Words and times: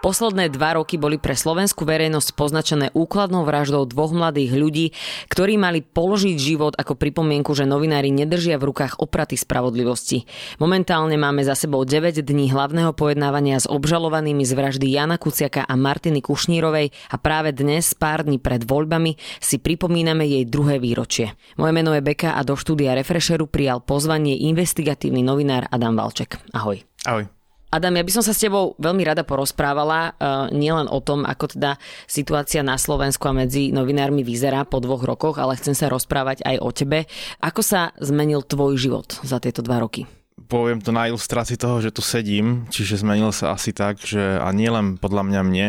Posledné 0.00 0.48
dva 0.48 0.80
roky 0.80 0.96
boli 0.96 1.20
pre 1.20 1.36
slovenskú 1.36 1.84
verejnosť 1.84 2.32
poznačené 2.32 2.88
úkladnou 2.96 3.44
vraždou 3.44 3.84
dvoch 3.84 4.16
mladých 4.16 4.56
ľudí, 4.56 4.86
ktorí 5.28 5.60
mali 5.60 5.84
položiť 5.84 6.40
život 6.40 6.72
ako 6.72 6.96
pripomienku, 6.96 7.52
že 7.52 7.68
novinári 7.68 8.08
nedržia 8.08 8.56
v 8.56 8.72
rukách 8.72 8.96
opraty 8.96 9.36
spravodlivosti. 9.36 10.24
Momentálne 10.56 11.20
máme 11.20 11.44
za 11.44 11.52
sebou 11.52 11.84
9 11.84 12.16
dní 12.16 12.48
hlavného 12.48 12.96
pojednávania 12.96 13.60
s 13.60 13.68
obžalovanými 13.68 14.40
z 14.48 14.52
vraždy 14.56 14.88
Jana 14.88 15.20
Kuciaka 15.20 15.68
a 15.68 15.74
Martiny 15.76 16.24
Kušnírovej 16.24 16.96
a 17.12 17.16
práve 17.20 17.52
dnes, 17.52 17.92
pár 17.92 18.24
dní 18.24 18.40
pred 18.40 18.64
voľbami, 18.64 19.20
si 19.36 19.60
pripomíname 19.60 20.24
jej 20.24 20.48
druhé 20.48 20.80
výročie. 20.80 21.36
Moje 21.60 21.76
meno 21.76 21.92
je 21.92 22.00
Beka 22.00 22.32
a 22.32 22.40
do 22.40 22.56
štúdia 22.56 22.96
Refresheru 22.96 23.52
prijal 23.52 23.84
pozvanie 23.84 24.48
investigatívny 24.48 25.20
novinár 25.20 25.68
Adam 25.68 25.92
Valček. 25.92 26.40
Ahoj. 26.56 26.80
Ahoj. 27.04 27.39
Adam, 27.70 27.94
ja 27.94 28.02
by 28.02 28.10
som 28.10 28.26
sa 28.26 28.34
s 28.34 28.42
tebou 28.42 28.74
veľmi 28.82 29.06
rada 29.06 29.22
porozprávala, 29.22 30.18
uh, 30.18 30.50
nielen 30.50 30.90
o 30.90 30.98
tom, 30.98 31.22
ako 31.22 31.54
teda 31.54 31.78
situácia 32.10 32.66
na 32.66 32.74
Slovensku 32.74 33.22
a 33.30 33.36
medzi 33.46 33.70
novinármi 33.70 34.26
vyzerá 34.26 34.66
po 34.66 34.82
dvoch 34.82 35.06
rokoch, 35.06 35.38
ale 35.38 35.54
chcem 35.54 35.78
sa 35.78 35.86
rozprávať 35.86 36.42
aj 36.42 36.56
o 36.58 36.70
tebe. 36.74 37.06
Ako 37.38 37.62
sa 37.62 37.94
zmenil 38.02 38.42
tvoj 38.42 38.74
život 38.74 39.14
za 39.22 39.38
tieto 39.38 39.62
dva 39.62 39.78
roky? 39.78 40.02
poviem 40.50 40.82
to 40.82 40.90
na 40.90 41.06
ilustrácii 41.06 41.54
toho, 41.54 41.78
že 41.78 41.94
tu 41.94 42.02
sedím, 42.02 42.66
čiže 42.74 43.06
zmenil 43.06 43.30
sa 43.30 43.54
asi 43.54 43.70
tak, 43.70 44.02
že 44.02 44.18
a 44.18 44.50
nielen 44.50 44.98
podľa 44.98 45.22
mňa 45.30 45.40
mne, 45.46 45.66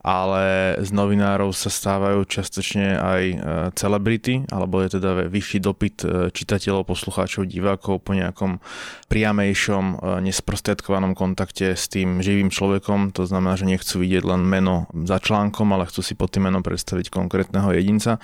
ale 0.00 0.76
z 0.80 0.90
novinárov 0.96 1.52
sa 1.52 1.68
stávajú 1.68 2.24
častočne 2.24 2.96
aj 2.96 3.22
e, 3.22 3.36
celebrity, 3.76 4.48
alebo 4.48 4.80
je 4.80 4.96
teda 4.96 5.28
vyšší 5.28 5.60
dopyt 5.60 5.96
e, 6.00 6.06
čitateľov, 6.32 6.88
poslucháčov, 6.88 7.44
divákov 7.44 8.00
po 8.00 8.16
nejakom 8.16 8.64
priamejšom, 9.12 9.84
e, 9.84 9.94
nesprostredkovanom 10.24 11.12
kontakte 11.12 11.76
s 11.76 11.92
tým 11.92 12.24
živým 12.24 12.48
človekom. 12.48 13.12
To 13.12 13.28
znamená, 13.28 13.60
že 13.60 13.68
nechcú 13.68 14.00
vidieť 14.00 14.24
len 14.24 14.40
meno 14.40 14.88
za 15.04 15.20
článkom, 15.20 15.68
ale 15.76 15.84
chcú 15.84 16.00
si 16.00 16.16
pod 16.16 16.32
tým 16.32 16.48
menom 16.48 16.64
predstaviť 16.64 17.12
konkrétneho 17.12 17.68
jedinca. 17.76 18.16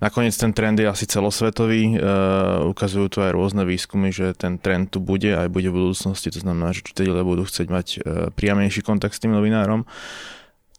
Nakoniec 0.00 0.32
ten 0.32 0.56
trend 0.56 0.80
je 0.80 0.88
asi 0.88 1.04
celosvetový, 1.04 2.00
ukazujú 2.64 3.06
to 3.12 3.18
aj 3.20 3.32
rôzne 3.36 3.68
výskumy, 3.68 4.08
že 4.14 4.32
ten 4.32 4.56
trend 4.56 4.96
tu 4.96 5.04
bude 5.04 5.28
aj 5.28 5.52
bude 5.52 5.68
v 5.68 5.76
budúcnosti. 5.76 6.32
To 6.32 6.40
znamená, 6.40 6.72
že 6.72 6.86
čitatelia 6.86 7.26
budú 7.26 7.44
chcieť 7.44 7.68
mať 7.68 7.86
priamejší 8.32 8.80
kontakt 8.80 9.18
s 9.18 9.22
tým 9.22 9.36
novinárom. 9.36 9.84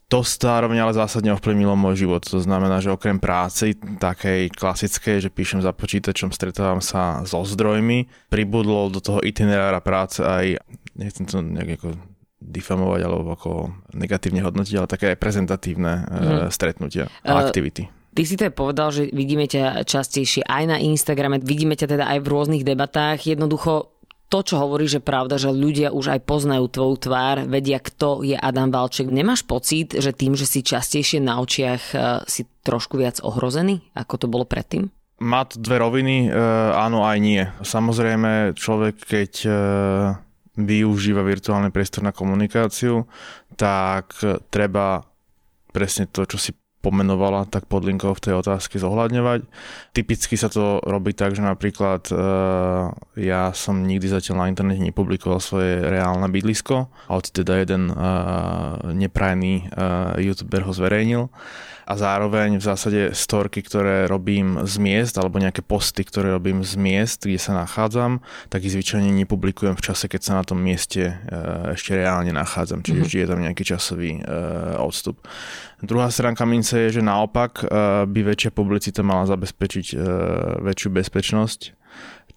To 0.09 0.25
zároveň 0.25 0.81
ale 0.81 0.97
zásadne 0.97 1.29
ovplyvnilo 1.37 1.77
môj 1.77 2.05
život. 2.05 2.25
To 2.33 2.41
znamená, 2.41 2.81
že 2.81 2.89
okrem 2.89 3.21
práce, 3.21 3.77
takej 3.77 4.49
klasickej, 4.49 5.21
že 5.21 5.29
píšem 5.29 5.61
za 5.61 5.69
počítačom, 5.69 6.33
stretávam 6.33 6.81
sa 6.81 7.21
so 7.29 7.45
zdrojmi, 7.45 8.09
pribudlo 8.33 8.89
do 8.89 9.05
toho 9.05 9.21
itinerára 9.21 9.77
práce 9.85 10.25
aj, 10.25 10.65
nechcem 10.97 11.29
to 11.29 11.45
nejak 11.45 11.77
ako 11.77 11.93
difamovať 12.41 13.01
alebo 13.05 13.37
ako 13.37 13.51
negatívne 13.93 14.41
hodnotiť, 14.41 14.75
ale 14.81 14.89
také 14.89 15.05
aj 15.13 15.21
prezentatívne 15.21 15.93
mm. 16.09 16.49
stretnutia 16.49 17.05
a 17.21 17.31
uh, 17.35 17.45
aktivity. 17.45 17.85
Ty 18.09 18.21
si 18.25 18.33
to 18.33 18.49
povedal, 18.49 18.89
že 18.89 19.13
vidíme 19.13 19.45
ťa 19.45 19.85
častejšie 19.85 20.41
aj 20.49 20.63
na 20.65 20.77
Instagrame, 20.81 21.37
vidíme 21.37 21.77
ťa 21.77 21.85
teda 21.85 22.05
aj 22.09 22.19
v 22.25 22.31
rôznych 22.33 22.63
debatách. 22.65 23.29
Jednoducho 23.29 23.93
to, 24.29 24.45
čo 24.45 24.61
hovoríš, 24.61 25.01
že 25.01 25.01
pravda, 25.01 25.41
že 25.41 25.49
ľudia 25.49 25.89
už 25.89 26.13
aj 26.13 26.19
poznajú 26.29 26.69
tvoju 26.69 26.95
tvár, 27.09 27.49
vedia, 27.49 27.81
kto 27.81 28.21
je 28.21 28.37
Adam 28.37 28.69
Valček. 28.69 29.09
Nemáš 29.09 29.41
pocit, 29.41 29.97
že 29.97 30.13
tým, 30.13 30.37
že 30.37 30.45
si 30.45 30.61
častejšie 30.61 31.17
na 31.17 31.41
očiach, 31.41 31.83
e, 31.91 31.97
si 32.29 32.45
trošku 32.61 33.01
viac 33.01 33.17
ohrozený, 33.25 33.81
ako 33.97 34.13
to 34.21 34.27
bolo 34.29 34.45
predtým? 34.45 34.93
Má 35.19 35.49
to 35.49 35.57
dve 35.57 35.81
roviny, 35.81 36.29
e, 36.29 36.31
áno 36.77 37.03
aj 37.03 37.17
nie. 37.17 37.41
Samozrejme, 37.65 38.53
človek, 38.53 39.01
keď 39.01 39.31
e, 39.43 39.51
využíva 40.61 41.25
virtuálny 41.25 41.73
priestor 41.73 42.05
na 42.05 42.13
komunikáciu, 42.13 43.09
tak 43.57 44.13
treba 44.53 45.03
presne 45.73 46.05
to, 46.05 46.23
čo 46.29 46.37
si 46.37 46.51
pomenovala, 46.79 47.43
tak 47.43 47.67
podlinkov 47.67 48.19
v 48.19 48.31
tej 48.31 48.33
otázke 48.39 48.79
zohľadňovať. 48.79 49.43
Typicky 49.91 50.39
sa 50.39 50.47
to 50.47 50.79
robí 50.79 51.11
tak, 51.11 51.35
že 51.35 51.43
napríklad 51.43 52.07
e, 52.07 52.15
ja 53.19 53.51
som 53.51 53.83
nikdy 53.83 54.07
zatiaľ 54.07 54.47
na 54.47 54.49
internete 54.51 54.79
nepublikoval 54.79 55.43
svoje 55.43 55.83
reálne 55.83 56.31
bydlisko, 56.31 56.87
ale 57.11 57.19
teda 57.27 57.59
jeden 57.59 57.91
e, 57.91 57.95
neprajný 58.95 59.67
e, 59.67 60.23
youtuber 60.23 60.63
ho 60.63 60.71
zverejnil 60.71 61.27
a 61.89 61.97
zároveň 61.97 62.61
v 62.61 62.63
zásade 62.69 63.01
storky, 63.17 63.65
ktoré 63.65 64.05
robím 64.05 64.61
z 64.61 64.77
miest 64.77 65.17
alebo 65.17 65.41
nejaké 65.41 65.65
posty, 65.65 66.05
ktoré 66.05 66.29
robím 66.29 66.61
z 66.61 66.77
miest, 66.77 67.25
kde 67.25 67.41
sa 67.41 67.57
nachádzam, 67.57 68.21
tak 68.53 68.61
ich 68.61 68.77
zvyčajne 68.77 69.09
nepublikujem 69.09 69.73
v 69.73 69.81
čase, 69.81 70.05
keď 70.05 70.21
sa 70.21 70.33
na 70.37 70.45
tom 70.45 70.61
mieste 70.61 71.17
ešte 71.73 71.97
reálne 71.97 72.29
nachádzam, 72.29 72.85
čiže 72.85 73.09
mm-hmm. 73.09 73.21
je 73.25 73.25
tam 73.25 73.39
nejaký 73.41 73.63
časový 73.65 74.21
odstup. 74.77 75.25
Druhá 75.81 76.13
stránka 76.13 76.45
mince 76.45 76.77
je, 76.77 77.01
že 77.01 77.01
naopak 77.01 77.65
by 78.05 78.19
väčšia 78.21 78.53
publicita 78.53 79.01
mala 79.01 79.25
zabezpečiť 79.25 79.97
väčšiu 80.61 80.89
bezpečnosť, 80.93 81.73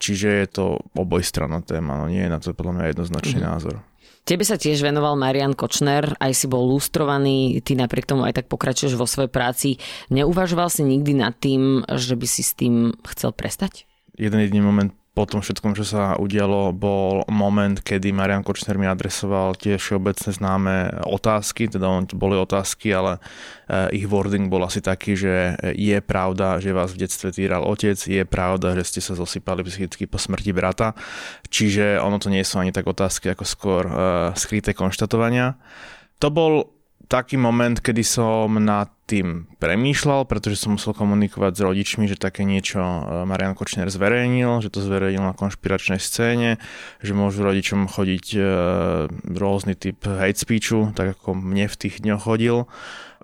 čiže 0.00 0.28
je 0.32 0.46
to 0.48 0.80
obojstranná 0.96 1.60
téma, 1.60 2.00
no 2.00 2.08
nie 2.08 2.24
je 2.24 2.32
na 2.32 2.40
to 2.40 2.56
podľa 2.56 2.72
mňa 2.80 2.84
jednoznačný 2.96 3.44
mm-hmm. 3.44 3.52
názor. 3.52 3.84
Tebe 4.22 4.47
sa 4.47 4.55
tiež 4.55 4.87
venoval 4.87 5.19
Marian 5.19 5.50
Kočner, 5.50 6.15
aj 6.22 6.33
si 6.38 6.47
bol 6.47 6.62
lustrovaný, 6.71 7.59
ty 7.59 7.75
napriek 7.75 8.06
tomu 8.06 8.22
aj 8.22 8.38
tak 8.38 8.47
pokračuješ 8.47 8.94
vo 8.94 9.03
svojej 9.03 9.27
práci. 9.27 9.83
Neuvažoval 10.15 10.71
si 10.71 10.87
nikdy 10.87 11.19
nad 11.19 11.34
tým, 11.34 11.83
že 11.91 12.15
by 12.15 12.27
si 12.31 12.47
s 12.47 12.55
tým 12.55 12.94
chcel 13.03 13.34
prestať? 13.34 13.82
Jeden 14.15 14.38
jediný 14.38 14.62
moment 14.62 15.01
po 15.12 15.28
tom 15.28 15.45
všetkom, 15.45 15.77
čo 15.77 15.84
sa 15.84 16.17
udialo, 16.17 16.73
bol 16.73 17.28
moment, 17.28 17.77
kedy 17.77 18.17
Marian 18.17 18.41
Kočner 18.41 18.81
mi 18.81 18.89
adresoval 18.89 19.53
tie 19.61 19.77
všeobecne 19.77 20.33
známe 20.33 21.05
otázky, 21.05 21.69
teda 21.69 21.84
on, 21.84 22.09
boli 22.17 22.41
otázky, 22.41 22.97
ale 22.97 23.21
eh, 23.69 24.00
ich 24.00 24.09
wording 24.09 24.49
bol 24.49 24.65
asi 24.65 24.81
taký, 24.81 25.12
že 25.12 25.61
je 25.77 26.00
pravda, 26.00 26.65
že 26.65 26.73
vás 26.73 26.97
v 26.97 27.05
detstve 27.05 27.28
týral 27.28 27.61
otec, 27.61 28.00
je 28.00 28.25
pravda, 28.25 28.73
že 28.73 28.89
ste 28.89 29.00
sa 29.05 29.12
zosypali 29.12 29.61
psychicky 29.69 30.09
po 30.09 30.17
smrti 30.17 30.56
brata, 30.56 30.97
čiže 31.53 32.00
ono 32.00 32.17
to 32.17 32.33
nie 32.33 32.41
sú 32.41 32.65
ani 32.65 32.73
tak 32.73 32.89
otázky, 32.89 33.37
ako 33.37 33.44
skôr 33.44 33.84
uh, 33.84 33.94
skryté 34.33 34.73
konštatovania. 34.73 35.61
To 36.25 36.33
bol 36.33 36.81
taký 37.12 37.37
moment, 37.37 37.77
kedy 37.77 38.00
som 38.00 38.56
nad 38.56 38.89
tým 39.05 39.45
premýšľal, 39.61 40.25
pretože 40.25 40.65
som 40.65 40.81
musel 40.81 40.97
komunikovať 40.97 41.53
s 41.53 41.61
rodičmi, 41.61 42.09
že 42.09 42.17
také 42.17 42.49
niečo 42.49 42.81
e, 42.81 43.00
Marian 43.28 43.53
Kočner 43.53 43.93
zverejnil, 43.93 44.65
že 44.65 44.73
to 44.73 44.81
zverejnil 44.81 45.21
na 45.21 45.37
konšpiračnej 45.37 46.00
scéne, 46.00 46.56
že 47.05 47.12
môžu 47.12 47.45
rodičom 47.45 47.84
chodiť 47.93 48.27
e, 48.33 48.41
rôzny 49.28 49.77
typ 49.77 50.00
hate 50.09 50.41
speechu, 50.41 50.97
tak 50.97 51.21
ako 51.21 51.37
mne 51.37 51.69
v 51.69 51.77
tých 51.77 52.00
dňoch 52.00 52.25
chodil. 52.25 52.65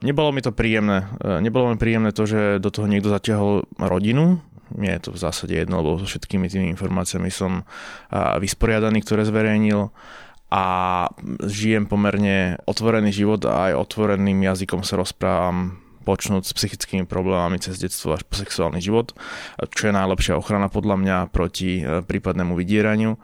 Nebolo 0.05 0.37
mi 0.37 0.45
to 0.45 0.53
príjemné. 0.53 1.09
E, 1.25 1.41
nebolo 1.41 1.73
mi 1.73 1.81
príjemné 1.81 2.13
to, 2.13 2.29
že 2.29 2.61
do 2.61 2.69
toho 2.69 2.85
niekto 2.85 3.09
zatiahol 3.09 3.65
rodinu, 3.81 4.45
mne 4.69 5.01
je 5.01 5.09
to 5.09 5.11
v 5.17 5.23
zásade 5.25 5.57
jedno, 5.57 5.81
lebo 5.81 5.97
so 5.97 6.05
všetkými 6.05 6.45
tými 6.53 6.69
informáciami 6.77 7.33
som 7.33 7.65
vysporiadaný, 8.13 9.01
ktoré 9.01 9.25
zverejnil 9.25 9.89
a 10.49 10.65
žijem 11.45 11.85
pomerne 11.85 12.57
otvorený 12.65 13.13
život 13.13 13.45
a 13.45 13.73
aj 13.73 13.85
otvoreným 13.85 14.41
jazykom 14.41 14.81
sa 14.81 14.97
rozprávam 14.97 15.77
počnúť 16.09 16.49
s 16.49 16.57
psychickými 16.57 17.05
problémami 17.05 17.61
cez 17.61 17.77
detstvo 17.77 18.17
až 18.17 18.25
po 18.25 18.41
sexuálny 18.41 18.81
život, 18.81 19.13
čo 19.61 19.93
je 19.93 19.93
najlepšia 19.93 20.41
ochrana 20.41 20.73
podľa 20.73 20.97
mňa 20.97 21.17
proti 21.29 21.85
e, 21.85 22.01
prípadnému 22.01 22.57
vydieraniu. 22.57 23.21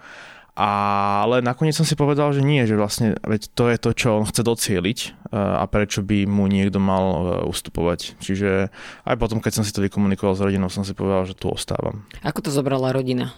Ale 0.54 1.42
nakoniec 1.42 1.74
som 1.74 1.82
si 1.82 1.98
povedal, 1.98 2.30
že 2.30 2.44
nie, 2.44 2.62
že 2.62 2.78
vlastne 2.78 3.18
veď 3.26 3.50
to 3.58 3.64
je 3.74 3.76
to, 3.80 3.90
čo 3.90 4.08
on 4.22 4.28
chce 4.28 4.44
docieliť 4.44 4.98
e, 5.00 5.08
a 5.32 5.64
prečo 5.64 6.04
by 6.04 6.28
mu 6.28 6.44
niekto 6.44 6.76
mal 6.76 7.04
e, 7.08 7.22
ustupovať. 7.48 8.20
Čiže 8.20 8.68
aj 9.08 9.16
potom, 9.16 9.40
keď 9.40 9.52
som 9.58 9.64
si 9.64 9.72
to 9.72 9.80
vykomunikoval 9.80 10.36
s 10.36 10.44
rodinou, 10.44 10.68
som 10.68 10.84
si 10.84 10.92
povedal, 10.92 11.24
že 11.24 11.34
tu 11.34 11.48
ostávam. 11.48 12.04
Ako 12.20 12.44
to 12.44 12.52
zobrala 12.52 12.92
rodina? 12.92 13.32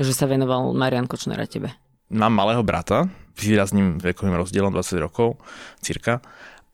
Že 0.00 0.16
sa 0.16 0.24
venoval 0.24 0.72
Marian 0.72 1.04
Kočner 1.04 1.38
a 1.38 1.44
tebe? 1.44 1.76
Mám 2.12 2.32
malého 2.32 2.62
brata, 2.64 3.08
výrazným 3.38 4.02
vekovým 4.02 4.34
rozdielom 4.34 4.74
20 4.74 5.04
rokov, 5.04 5.38
cirka. 5.78 6.18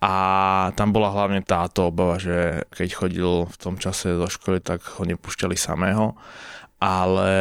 A 0.05 0.13
tam 0.77 0.93
bola 0.93 1.09
hlavne 1.09 1.41
táto 1.41 1.89
obava, 1.89 2.21
že 2.21 2.69
keď 2.77 2.89
chodil 2.93 3.31
v 3.49 3.57
tom 3.57 3.81
čase 3.81 4.13
do 4.17 4.29
školy, 4.29 4.61
tak 4.61 4.85
ho 5.01 5.03
nepúšťali 5.09 5.57
samého. 5.57 6.13
Ale 6.77 7.33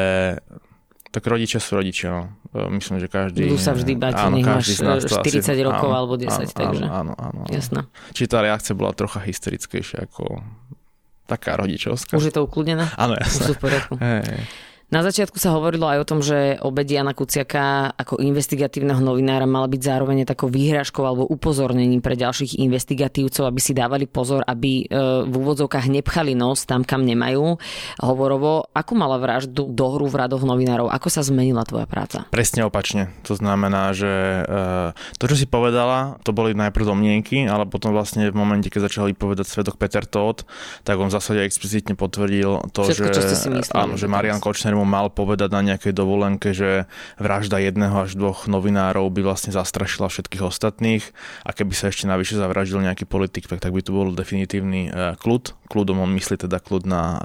tak 1.11 1.27
rodičia 1.27 1.59
sú 1.59 1.75
rodičia, 1.75 2.09
no. 2.09 2.23
E, 2.55 2.71
myslím, 2.79 3.03
že 3.03 3.11
každý... 3.11 3.51
Budú 3.51 3.59
sa 3.59 3.75
vždy 3.75 3.93
bať, 3.99 4.13
áno, 4.15 4.39
nech 4.39 4.47
máš 4.47 4.79
40 4.79 5.43
asi, 5.43 5.61
rokov 5.61 5.89
áno, 5.91 5.97
alebo 5.99 6.13
10, 6.15 6.25
áno, 6.25 6.49
takže... 6.55 6.83
Áno, 6.87 7.13
áno, 7.13 7.39
áno. 7.43 7.51
Jasná. 7.51 7.81
Čiže 8.15 8.27
tá 8.31 8.39
reakcia 8.41 8.73
bola 8.73 8.95
trocha 8.95 9.19
hysterickejšia 9.21 10.07
ako 10.07 10.41
taká 11.27 11.59
rodičovská. 11.59 12.15
Už 12.15 12.31
je 12.31 12.33
to 12.33 12.47
ukludnené? 12.47 12.89
Áno, 12.95 13.13
jasné. 13.19 13.45
Už 13.45 13.47
sú 13.51 13.53
v 13.53 13.61
poriadku. 13.61 13.93
Hey. 13.99 14.47
Na 14.93 15.01
začiatku 15.01 15.41
sa 15.41 15.57
hovorilo 15.57 15.89
aj 15.89 15.97
o 15.97 16.05
tom, 16.05 16.21
že 16.21 16.61
obed 16.61 16.85
Jana 16.85 17.17
Kuciaka 17.17 17.97
ako 17.97 18.21
investigatívneho 18.21 19.01
novinára 19.01 19.49
mala 19.49 19.65
byť 19.65 19.81
zároveň 19.81 20.21
takou 20.21 20.53
výhražkou 20.53 21.01
alebo 21.01 21.25
upozornením 21.25 21.97
pre 21.97 22.13
ďalších 22.13 22.61
investigatívcov, 22.61 23.49
aby 23.49 23.57
si 23.57 23.73
dávali 23.73 24.05
pozor, 24.05 24.45
aby 24.45 24.85
e, 24.85 24.93
v 25.25 25.33
úvodzovkách 25.33 25.89
nepchali 25.89 26.37
nos 26.37 26.69
tam, 26.69 26.85
kam 26.85 27.09
nemajú. 27.09 27.57
Hovorovo, 28.05 28.69
ako 28.69 28.93
mala 28.93 29.17
vraždu 29.17 29.65
dohru 29.73 30.05
v 30.05 30.29
radoch 30.29 30.45
novinárov? 30.45 30.93
Ako 30.93 31.09
sa 31.09 31.25
zmenila 31.25 31.65
tvoja 31.65 31.89
práca? 31.89 32.29
Presne 32.29 32.61
opačne. 32.61 33.09
To 33.25 33.33
znamená, 33.33 33.97
že 33.97 34.45
e, 34.45 34.93
to, 35.17 35.25
čo 35.25 35.33
si 35.33 35.49
povedala, 35.49 36.21
to 36.21 36.37
boli 36.37 36.53
najprv 36.53 36.85
domnienky, 36.85 37.49
ale 37.49 37.65
potom 37.65 37.97
vlastne 37.97 38.29
v 38.29 38.37
momente, 38.37 38.69
keď 38.69 38.93
začal 38.93 39.09
vypovedať 39.09 39.49
svedok 39.49 39.81
Peter 39.81 40.05
Todd, 40.05 40.45
tak 40.85 41.01
on 41.01 41.09
v 41.09 41.17
zásade 41.17 41.41
explicitne 41.41 41.97
potvrdil 41.97 42.69
to, 42.69 42.85
Všetko, 42.85 43.09
že, 43.09 43.73
áno, 43.73 43.97
že 43.97 44.05
Marian 44.05 44.37
Kočner 44.37 44.77
mu 44.77 44.82
mal 44.85 45.11
povedať 45.11 45.49
na 45.51 45.61
nejakej 45.63 45.91
dovolenke, 45.95 46.55
že 46.55 46.85
vražda 47.17 47.59
jedného 47.59 48.05
až 48.05 48.15
dvoch 48.15 48.45
novinárov 48.47 49.09
by 49.11 49.23
vlastne 49.25 49.51
zastrašila 49.51 50.07
všetkých 50.07 50.43
ostatných 50.43 51.03
a 51.43 51.51
keby 51.51 51.73
sa 51.75 51.89
ešte 51.89 52.07
navyše 52.07 52.39
zavraždil 52.39 52.83
nejaký 52.83 53.07
politik, 53.07 53.47
tak, 53.47 53.59
by 53.59 53.81
tu 53.81 53.91
bol 53.91 54.15
definitívny 54.15 54.91
uh, 54.91 55.17
kľud. 55.19 55.55
Kľudom 55.67 56.03
on 56.03 56.11
myslí 56.13 56.45
teda 56.45 56.61
kľud 56.61 56.83
na 56.85 57.01
uh, 57.01 57.19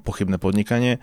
pochybné 0.00 0.40
podnikanie. 0.40 0.98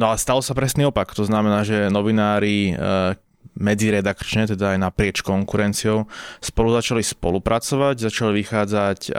No 0.00 0.08
ale 0.10 0.16
stalo 0.16 0.40
sa 0.40 0.56
presný 0.56 0.88
opak. 0.88 1.12
To 1.14 1.22
znamená, 1.28 1.62
že 1.62 1.92
novinári 1.92 2.72
uh, 2.72 3.14
medziredakčne, 3.60 4.48
teda 4.48 4.74
aj 4.74 4.78
naprieč 4.80 5.20
konkurenciou, 5.20 6.08
spolu 6.40 6.72
začali 6.72 7.04
spolupracovať, 7.04 8.08
začali 8.08 8.32
vychádzať 8.40 9.12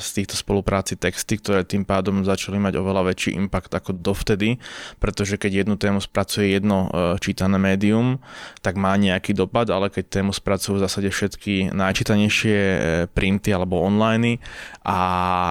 z 0.00 0.08
týchto 0.16 0.34
spolupráci 0.40 0.96
texty, 0.96 1.36
ktoré 1.36 1.68
tým 1.68 1.84
pádom 1.84 2.24
začali 2.24 2.56
mať 2.56 2.80
oveľa 2.80 3.12
väčší 3.12 3.36
impact 3.36 3.76
ako 3.76 3.92
dovtedy, 3.92 4.56
pretože 4.96 5.36
keď 5.36 5.66
jednu 5.66 5.76
tému 5.76 6.00
spracuje 6.00 6.56
jedno 6.56 6.88
e, 6.88 7.20
čítané 7.20 7.60
médium, 7.60 8.22
tak 8.64 8.80
má 8.80 8.96
nejaký 8.96 9.36
dopad, 9.36 9.68
ale 9.68 9.92
keď 9.92 10.22
tému 10.22 10.32
spracujú 10.32 10.80
v 10.80 10.84
zásade 10.88 11.08
všetky 11.12 11.74
najčítanejšie 11.76 12.58
e, 12.58 12.78
printy 13.12 13.52
alebo 13.52 13.84
online 13.84 14.40
a 14.86 14.98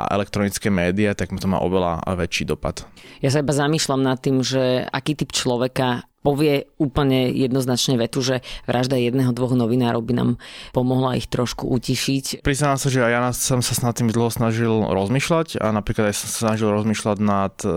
elektronické 0.09 0.73
médiá, 0.73 1.13
tak 1.13 1.29
to 1.29 1.45
má 1.45 1.61
oveľa 1.61 2.01
väčší 2.17 2.49
dopad. 2.49 2.87
Ja 3.21 3.29
sa 3.29 3.45
iba 3.45 3.53
zamýšľam 3.53 4.01
nad 4.01 4.17
tým, 4.17 4.41
že 4.41 4.87
aký 4.89 5.13
typ 5.13 5.29
človeka 5.35 6.07
povie 6.23 6.71
úplne 6.79 7.29
jednoznačne 7.29 7.99
vetu, 7.99 8.23
že 8.23 8.41
vražda 8.65 8.95
jedného, 8.95 9.35
dvoch 9.35 9.53
novinárov 9.53 10.01
by 10.01 10.13
nám 10.15 10.29
pomohla 10.71 11.19
ich 11.19 11.27
trošku 11.27 11.67
utišiť. 11.67 12.41
Priznám 12.41 12.79
sa, 12.79 12.87
že 12.87 13.03
ja 13.03 13.19
som 13.35 13.59
sa 13.59 13.75
s 13.75 13.83
tým 13.83 14.09
dlho 14.09 14.31
snažil 14.31 14.71
rozmýšľať 14.87 15.59
a 15.59 15.75
napríklad 15.75 16.09
aj 16.09 16.15
som 16.15 16.27
sa 16.31 16.39
snažil 16.49 16.71
rozmýšľať 16.71 17.17
nad 17.19 17.55
e, 17.61 17.69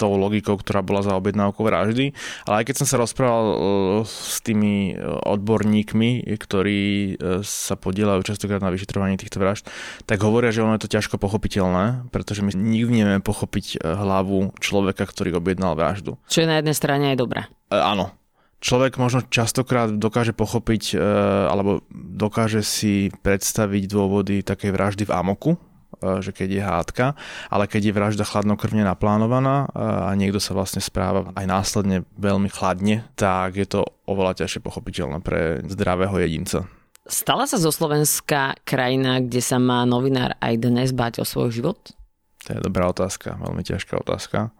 tou 0.00 0.16
logikou, 0.16 0.56
ktorá 0.56 0.80
bola 0.80 1.04
za 1.04 1.12
objednávkou 1.12 1.60
vraždy. 1.60 2.16
Ale 2.48 2.64
aj 2.64 2.72
keď 2.72 2.74
som 2.80 2.88
sa 2.88 2.96
rozprával 2.96 3.46
uh, 3.52 3.56
s 4.08 4.40
tými 4.40 4.96
uh, 4.96 5.20
odborníkmi, 5.28 6.24
ktorí 6.40 6.80
uh, 7.20 7.44
sa 7.44 7.76
podielajú 7.76 8.24
častokrát 8.24 8.64
na 8.64 8.72
vyšetrovaní 8.72 9.20
týchto 9.20 9.36
vražd, 9.36 9.68
tak 10.08 10.24
hovoria, 10.24 10.48
že 10.48 10.64
ono 10.64 10.80
je 10.80 10.88
to 10.88 10.94
ťažko 10.96 11.20
pochopiteľné, 11.20 12.08
pretože 12.08 12.40
my 12.40 12.56
nikdy 12.56 13.04
nevieme 13.04 13.20
pochopiť 13.20 13.84
hlavu 13.84 14.56
človeka, 14.56 15.04
ktorý 15.04 15.36
objednal 15.36 15.76
vraždu. 15.76 16.16
Čo 16.24 16.42
je 16.42 16.48
na 16.48 16.56
jednej 16.64 16.72
strane 16.72 17.12
aj 17.12 17.18
dobré. 17.20 17.40
E, 17.68 17.76
áno, 17.76 18.16
človek 18.64 18.96
možno 18.96 19.26
častokrát 19.28 19.92
dokáže 19.92 20.32
pochopiť 20.32 20.96
alebo 21.50 21.84
dokáže 21.92 22.64
si 22.64 23.12
predstaviť 23.20 23.82
dôvody 23.90 24.40
takej 24.40 24.70
vraždy 24.72 25.04
v 25.08 25.14
amoku, 25.14 25.50
E, 25.54 25.69
že 26.00 26.32
keď 26.32 26.48
je 26.48 26.62
hádka, 26.64 27.06
ale 27.52 27.64
keď 27.68 27.90
je 27.90 27.96
vražda 27.96 28.24
chladnokrvne 28.24 28.82
naplánovaná 28.84 29.68
e, 29.68 29.80
a 29.80 30.10
niekto 30.16 30.40
sa 30.40 30.56
vlastne 30.56 30.80
správa 30.80 31.30
aj 31.36 31.46
následne 31.46 32.08
veľmi 32.16 32.48
chladne, 32.48 33.04
tak 33.14 33.60
je 33.60 33.68
to 33.68 33.84
oveľa 34.08 34.44
ťažšie 34.44 34.64
pochopiteľné 34.64 35.20
pre 35.20 35.60
zdravého 35.68 36.16
jedinca. 36.20 36.66
Stala 37.10 37.44
sa 37.44 37.58
zo 37.58 37.74
Slovenska 37.74 38.54
krajina, 38.62 39.18
kde 39.20 39.42
sa 39.42 39.58
má 39.58 39.82
novinár 39.84 40.38
aj 40.38 40.54
dnes 40.62 40.94
báť 40.94 41.20
o 41.20 41.26
svoj 41.26 41.50
život? 41.50 41.80
To 42.46 42.56
je 42.56 42.60
dobrá 42.62 42.88
otázka, 42.88 43.36
veľmi 43.36 43.60
ťažká 43.60 44.00
otázka. 44.00 44.54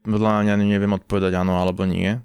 Podľa 0.00 0.48
mňa 0.48 0.54
neviem 0.64 0.96
odpovedať 0.96 1.36
áno 1.36 1.60
alebo 1.60 1.84
nie 1.84 2.16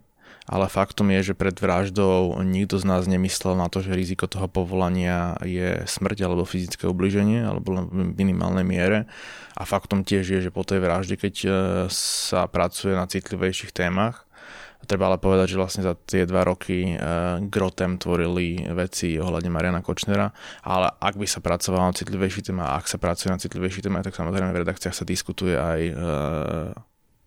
ale 0.46 0.70
faktom 0.70 1.10
je, 1.10 1.34
že 1.34 1.38
pred 1.38 1.58
vraždou 1.58 2.38
nikto 2.46 2.78
z 2.78 2.86
nás 2.86 3.10
nemyslel 3.10 3.58
na 3.58 3.66
to, 3.66 3.82
že 3.82 3.98
riziko 3.98 4.30
toho 4.30 4.46
povolania 4.46 5.34
je 5.42 5.82
smrť 5.90 6.30
alebo 6.30 6.46
fyzické 6.46 6.86
ubliženie, 6.86 7.42
alebo 7.42 7.90
v 7.90 8.14
minimálnej 8.14 8.62
miere. 8.62 9.10
A 9.58 9.66
faktom 9.66 10.06
tiež 10.06 10.38
je, 10.38 10.40
že 10.46 10.54
po 10.54 10.62
tej 10.62 10.86
vražde, 10.86 11.18
keď 11.18 11.36
e, 11.42 11.50
sa 11.90 12.46
pracuje 12.46 12.94
na 12.94 13.10
citlivejších 13.10 13.74
témach, 13.74 14.26
Treba 14.86 15.10
ale 15.10 15.18
povedať, 15.18 15.58
že 15.58 15.58
vlastne 15.58 15.82
za 15.82 15.98
tie 15.98 16.30
dva 16.30 16.46
roky 16.46 16.94
e, 16.94 16.98
Grotem 17.50 17.98
tvorili 17.98 18.70
veci 18.70 19.18
ohľadne 19.18 19.50
Mariana 19.50 19.82
Kočnera, 19.82 20.30
ale 20.62 20.94
ak 21.02 21.18
by 21.18 21.26
sa 21.26 21.42
pracovalo 21.42 21.90
na 21.90 21.98
citlivejší 21.98 22.46
téma, 22.46 22.78
ak 22.78 22.86
sa 22.86 23.02
pracuje 23.02 23.34
na 23.34 23.42
citlivejší 23.42 23.82
téma, 23.82 24.06
tak 24.06 24.14
samozrejme 24.14 24.54
v 24.54 24.62
redakciách 24.62 24.94
sa 24.94 25.02
diskutuje 25.02 25.58
aj 25.58 25.82
e, 25.82 25.94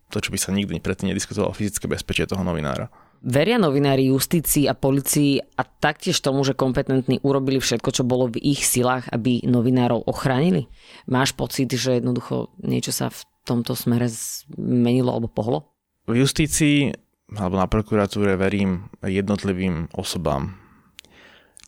to, 0.09 0.19
čo 0.23 0.31
by 0.31 0.38
sa 0.38 0.55
nikdy 0.55 0.79
predtým 0.79 1.11
nediskutovalo, 1.11 1.50
fyzické 1.50 1.91
bezpečie 1.91 2.31
toho 2.31 2.47
novinára. 2.47 2.87
Veria 3.19 3.59
novinári 3.59 4.15
justícii 4.15 4.70
a 4.70 4.79
policii 4.79 5.43
a 5.59 5.62
taktiež 5.67 6.23
tomu, 6.23 6.47
že 6.47 6.55
kompetentní 6.55 7.19
urobili 7.26 7.59
všetko, 7.59 7.91
čo 7.91 8.06
bolo 8.06 8.31
v 8.31 8.38
ich 8.38 8.62
silách, 8.62 9.11
aby 9.11 9.43
novinárov 9.43 10.06
ochránili? 10.06 10.70
Máš 11.11 11.35
pocit, 11.35 11.75
že 11.75 11.99
jednoducho 11.99 12.55
niečo 12.62 12.94
sa 12.94 13.11
v 13.11 13.19
tomto 13.43 13.75
smere 13.75 14.06
zmenilo 14.06 15.11
alebo 15.11 15.26
pohlo? 15.26 15.75
V 16.06 16.15
justícii 16.23 16.94
alebo 17.37 17.61
na 17.61 17.67
prokuratúre 17.69 18.38
verím 18.41 18.88
jednotlivým 19.05 19.93
osobám. 19.93 20.56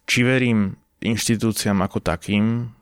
Či 0.08 0.25
verím 0.25 0.81
inštitúciám 1.05 1.85
ako 1.85 2.00
takým, 2.00 2.73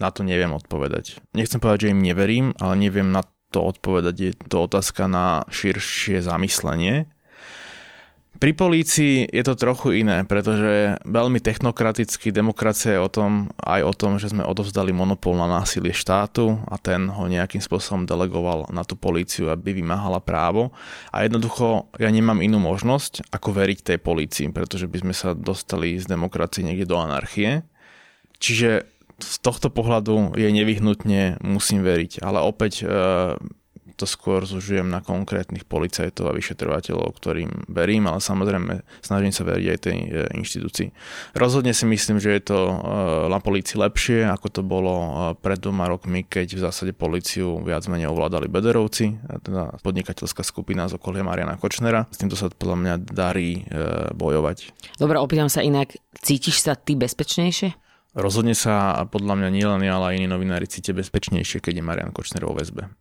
na 0.00 0.08
to 0.10 0.22
neviem 0.22 0.52
odpovedať. 0.54 1.20
Nechcem 1.36 1.60
povedať, 1.60 1.88
že 1.88 1.92
im 1.94 2.04
neverím, 2.04 2.46
ale 2.58 2.74
neviem 2.78 3.12
na 3.12 3.26
to 3.52 3.60
odpovedať. 3.60 4.14
Je 4.16 4.32
to 4.48 4.64
otázka 4.64 5.04
na 5.06 5.44
širšie 5.52 6.24
zamyslenie. 6.24 7.11
Pri 8.40 8.56
polícii 8.58 9.28
je 9.28 9.44
to 9.44 9.54
trochu 9.54 10.02
iné, 10.02 10.26
pretože 10.26 10.98
veľmi 11.06 11.38
technokraticky 11.38 12.34
demokracia 12.34 12.98
je 12.98 13.04
o 13.04 13.06
tom, 13.06 13.54
aj 13.60 13.80
o 13.86 13.94
tom, 13.94 14.18
že 14.18 14.34
sme 14.34 14.42
odovzdali 14.42 14.90
monopol 14.90 15.38
na 15.38 15.46
násilie 15.46 15.94
štátu 15.94 16.58
a 16.66 16.74
ten 16.74 17.06
ho 17.06 17.30
nejakým 17.30 17.62
spôsobom 17.62 18.02
delegoval 18.02 18.72
na 18.74 18.82
tú 18.82 18.98
políciu, 18.98 19.46
aby 19.52 19.76
vymáhala 19.76 20.18
právo. 20.18 20.74
A 21.14 21.22
jednoducho 21.22 21.92
ja 22.02 22.10
nemám 22.10 22.42
inú 22.42 22.58
možnosť, 22.58 23.30
ako 23.30 23.52
veriť 23.52 23.78
tej 23.94 23.98
polícii, 24.02 24.50
pretože 24.50 24.90
by 24.90 24.98
sme 25.06 25.14
sa 25.14 25.38
dostali 25.38 26.00
z 26.02 26.10
demokracie 26.10 26.66
niekde 26.66 26.90
do 26.90 26.98
anarchie. 26.98 27.62
Čiže 28.42 28.90
z 29.22 29.34
tohto 29.38 29.70
pohľadu 29.70 30.34
je 30.34 30.50
nevyhnutne 30.50 31.38
musím 31.46 31.86
veriť, 31.86 32.26
ale 32.26 32.42
opäť 32.42 32.82
to 33.96 34.08
skôr 34.08 34.44
zužujem 34.44 34.88
na 34.88 35.04
konkrétnych 35.04 35.68
policajtov 35.68 36.30
a 36.30 36.36
vyšetrovateľov, 36.36 37.12
ktorým 37.16 37.70
verím, 37.70 38.08
ale 38.08 38.18
samozrejme 38.18 38.82
snažím 39.04 39.32
sa 39.32 39.46
veriť 39.46 39.66
aj 39.68 39.78
tej 39.78 39.98
e, 39.98 40.08
inštitúcii. 40.36 40.88
Rozhodne 41.36 41.76
si 41.76 41.84
myslím, 41.86 42.18
že 42.18 42.34
je 42.36 42.42
to 42.42 42.58
e, 42.58 42.74
na 43.28 43.38
polícii 43.38 43.76
lepšie, 43.78 44.26
ako 44.28 44.46
to 44.48 44.62
bolo 44.64 44.94
e, 44.94 45.10
pred 45.38 45.60
dvoma 45.60 45.88
rokmi, 45.88 46.24
keď 46.24 46.58
v 46.58 46.64
zásade 46.64 46.92
políciu 46.96 47.60
viac 47.62 47.84
menej 47.86 48.10
ovládali 48.10 48.48
Bederovci, 48.50 49.16
teda 49.44 49.80
podnikateľská 49.84 50.42
skupina 50.42 50.88
z 50.88 50.96
okolia 50.96 51.24
Mariana 51.24 51.60
Kočnera. 51.60 52.08
S 52.10 52.18
týmto 52.18 52.34
sa 52.34 52.50
podľa 52.50 52.76
mňa 52.78 52.94
darí 53.00 53.64
bojovať. 54.14 54.74
Dobre, 54.98 55.18
opýtam 55.18 55.48
sa 55.48 55.64
inak, 55.64 55.94
cítiš 56.20 56.62
sa 56.64 56.74
ty 56.78 56.94
bezpečnejšie? 56.94 57.82
Rozhodne 58.12 58.52
sa 58.52 59.00
podľa 59.08 59.40
mňa 59.40 59.48
nielen 59.48 59.80
ja, 59.88 59.96
ale 59.96 60.12
aj 60.12 60.16
iní 60.20 60.28
novinári 60.28 60.68
cítia 60.68 60.92
bezpečnejšie, 60.92 61.64
keď 61.64 61.80
je 61.80 61.84
Marian 61.84 62.12
Kočner 62.12 62.44
vo 62.44 62.52
väzbe. 62.52 62.92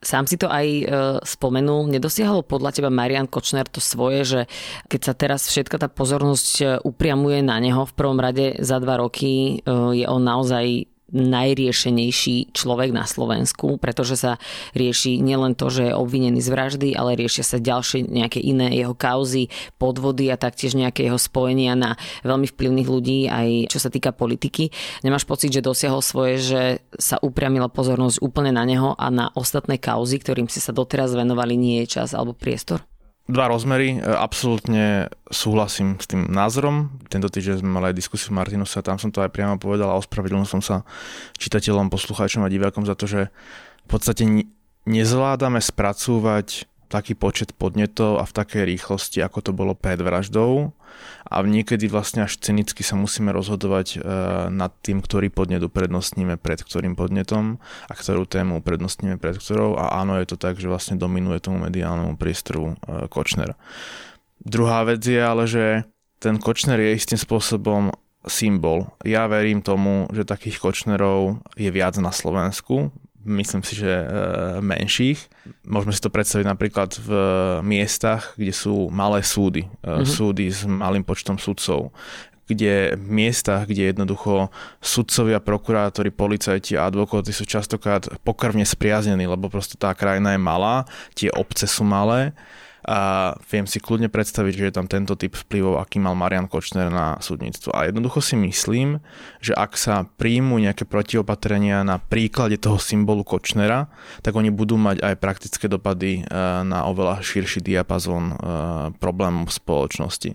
Sám 0.00 0.24
si 0.24 0.40
to 0.40 0.48
aj 0.48 0.66
e, 0.66 0.84
spomenul. 1.28 1.84
Nedosiahol 1.92 2.40
podľa 2.40 2.72
teba 2.72 2.88
Marian 2.88 3.28
Kočner 3.28 3.68
to 3.68 3.84
svoje, 3.84 4.24
že 4.24 4.40
keď 4.88 5.00
sa 5.04 5.12
teraz 5.12 5.44
všetka 5.52 5.76
tá 5.76 5.92
pozornosť 5.92 6.52
e, 6.56 6.64
upriamuje 6.80 7.44
na 7.44 7.60
neho 7.60 7.84
v 7.84 7.92
prvom 7.92 8.16
rade 8.16 8.56
za 8.64 8.80
dva 8.80 8.96
roky, 8.96 9.60
e, 9.60 9.70
je 10.00 10.08
on 10.08 10.24
naozaj 10.24 10.89
najriešenejší 11.14 12.54
človek 12.54 12.90
na 12.90 13.06
Slovensku, 13.06 13.78
pretože 13.78 14.18
sa 14.18 14.32
rieši 14.74 15.18
nielen 15.22 15.54
to, 15.54 15.70
že 15.70 15.90
je 15.90 15.94
obvinený 15.94 16.42
z 16.42 16.48
vraždy, 16.50 16.88
ale 16.94 17.18
riešia 17.18 17.44
sa 17.46 17.58
ďalšie 17.62 18.10
nejaké 18.10 18.42
iné 18.42 18.74
jeho 18.74 18.94
kauzy, 18.94 19.50
podvody 19.78 20.30
a 20.30 20.40
taktiež 20.40 20.74
nejaké 20.74 21.06
jeho 21.06 21.18
spojenia 21.18 21.78
na 21.78 21.94
veľmi 22.26 22.50
vplyvných 22.50 22.88
ľudí, 22.88 23.18
aj 23.30 23.70
čo 23.70 23.78
sa 23.78 23.88
týka 23.88 24.10
politiky. 24.10 24.74
Nemáš 25.06 25.26
pocit, 25.26 25.54
že 25.54 25.62
dosiahol 25.64 26.02
svoje, 26.02 26.34
že 26.42 26.62
sa 26.98 27.22
upriamila 27.22 27.70
pozornosť 27.70 28.18
úplne 28.18 28.50
na 28.50 28.66
neho 28.66 28.98
a 28.98 29.06
na 29.14 29.30
ostatné 29.38 29.78
kauzy, 29.78 30.18
ktorým 30.18 30.50
si 30.50 30.58
sa 30.58 30.74
doteraz 30.74 31.14
venovali, 31.14 31.54
nie 31.54 31.86
je 31.86 32.00
čas 32.00 32.12
alebo 32.16 32.34
priestor? 32.34 32.89
Dva 33.30 33.46
rozmery, 33.46 33.94
e, 33.94 33.98
absolútne 34.02 35.06
súhlasím 35.30 36.02
s 36.02 36.10
tým 36.10 36.26
názorom. 36.26 36.90
Tento 37.06 37.30
týždeň 37.30 37.62
sme 37.62 37.70
mali 37.70 37.94
aj 37.94 37.98
diskusiu 38.02 38.34
Martinusa, 38.34 38.82
tam 38.82 38.98
som 38.98 39.14
to 39.14 39.22
aj 39.22 39.30
priamo 39.30 39.54
povedal 39.54 39.86
a 39.86 40.00
ospravedlnil 40.02 40.50
som 40.50 40.58
sa 40.58 40.82
čitateľom, 41.38 41.94
poslucháčom 41.94 42.42
a 42.42 42.50
divákom 42.50 42.82
za 42.82 42.98
to, 42.98 43.06
že 43.06 43.30
v 43.86 43.88
podstate 43.88 44.26
nezvládame 44.90 45.62
spracúvať 45.62 46.66
taký 46.90 47.14
počet 47.14 47.54
podnetov 47.54 48.18
a 48.18 48.26
v 48.26 48.34
takej 48.34 48.66
rýchlosti, 48.66 49.22
ako 49.22 49.38
to 49.40 49.52
bolo 49.54 49.78
pred 49.78 50.02
vraždou 50.02 50.74
a 51.30 51.34
niekedy 51.46 51.86
vlastne 51.86 52.26
až 52.26 52.42
cynicky 52.42 52.82
sa 52.82 52.98
musíme 52.98 53.30
rozhodovať 53.30 53.86
e, 53.94 53.98
nad 54.50 54.74
tým, 54.82 54.98
ktorý 54.98 55.30
podnet 55.30 55.62
uprednostníme 55.62 56.34
pred 56.42 56.58
ktorým 56.58 56.98
podnetom 56.98 57.62
a 57.86 57.92
ktorú 57.94 58.26
tému 58.26 58.58
uprednostníme 58.58 59.22
pred 59.22 59.38
ktorou 59.38 59.78
a 59.78 60.02
áno, 60.02 60.18
je 60.18 60.34
to 60.34 60.36
tak, 60.36 60.58
že 60.58 60.66
vlastne 60.66 60.98
dominuje 60.98 61.38
tomu 61.38 61.62
mediálnemu 61.62 62.18
priestoru 62.18 62.74
e, 62.74 63.06
Kočner. 63.06 63.54
Druhá 64.42 64.82
vec 64.82 65.06
je 65.06 65.22
ale, 65.22 65.46
že 65.46 65.86
ten 66.18 66.42
Kočner 66.42 66.82
je 66.82 66.98
istým 66.98 67.20
spôsobom 67.22 67.94
symbol. 68.26 68.92
Ja 69.06 69.24
verím 69.30 69.64
tomu, 69.64 70.10
že 70.12 70.28
takých 70.28 70.60
Kočnerov 70.60 71.40
je 71.56 71.70
viac 71.72 71.96
na 72.02 72.12
Slovensku, 72.12 72.92
myslím 73.24 73.62
si, 73.62 73.76
že 73.76 73.90
e, 73.90 74.06
menších. 74.64 75.18
Môžeme 75.68 75.92
si 75.92 76.00
to 76.00 76.12
predstaviť 76.12 76.46
napríklad 76.46 76.90
v 76.96 77.10
miestach, 77.60 78.34
kde 78.36 78.52
sú 78.54 78.88
malé 78.88 79.20
súdy, 79.20 79.68
mm-hmm. 79.84 80.06
súdy 80.08 80.48
s 80.48 80.64
malým 80.64 81.04
počtom 81.04 81.36
sudcov, 81.36 81.92
kde 82.50 82.98
v 82.98 83.08
miestach, 83.08 83.70
kde 83.70 83.94
jednoducho 83.94 84.50
sudcovia, 84.82 85.38
prokurátori, 85.38 86.10
policajti 86.10 86.74
a 86.74 86.90
advokáti 86.90 87.30
sú 87.30 87.46
častokrát 87.46 88.10
pokrvne 88.26 88.66
spriaznení, 88.66 89.30
lebo 89.30 89.46
proste 89.46 89.78
tá 89.78 89.94
krajina 89.94 90.34
je 90.34 90.40
malá, 90.42 90.88
tie 91.14 91.30
obce 91.30 91.70
sú 91.70 91.86
malé 91.86 92.34
a 92.84 93.32
viem 93.52 93.68
si 93.68 93.76
kľudne 93.76 94.08
predstaviť, 94.08 94.52
že 94.56 94.66
je 94.68 94.74
tam 94.74 94.86
tento 94.88 95.12
typ 95.12 95.36
vplyvov, 95.36 95.80
aký 95.80 96.00
mal 96.00 96.16
Marian 96.16 96.48
Kočner 96.48 96.88
na 96.88 97.20
súdnictvo. 97.20 97.76
A 97.76 97.88
jednoducho 97.88 98.24
si 98.24 98.40
myslím, 98.40 99.04
že 99.44 99.52
ak 99.52 99.76
sa 99.76 100.08
príjmu 100.16 100.56
nejaké 100.56 100.88
protiopatrenia 100.88 101.84
na 101.84 102.00
príklade 102.00 102.56
toho 102.56 102.80
symbolu 102.80 103.20
Kočnera, 103.20 103.92
tak 104.24 104.32
oni 104.32 104.48
budú 104.48 104.80
mať 104.80 105.04
aj 105.04 105.14
praktické 105.20 105.68
dopady 105.68 106.24
e, 106.24 106.32
na 106.64 106.88
oveľa 106.88 107.20
širší 107.20 107.60
diapazón 107.60 108.32
e, 108.32 108.34
problémov 108.96 109.52
v 109.52 109.56
spoločnosti. 109.60 110.30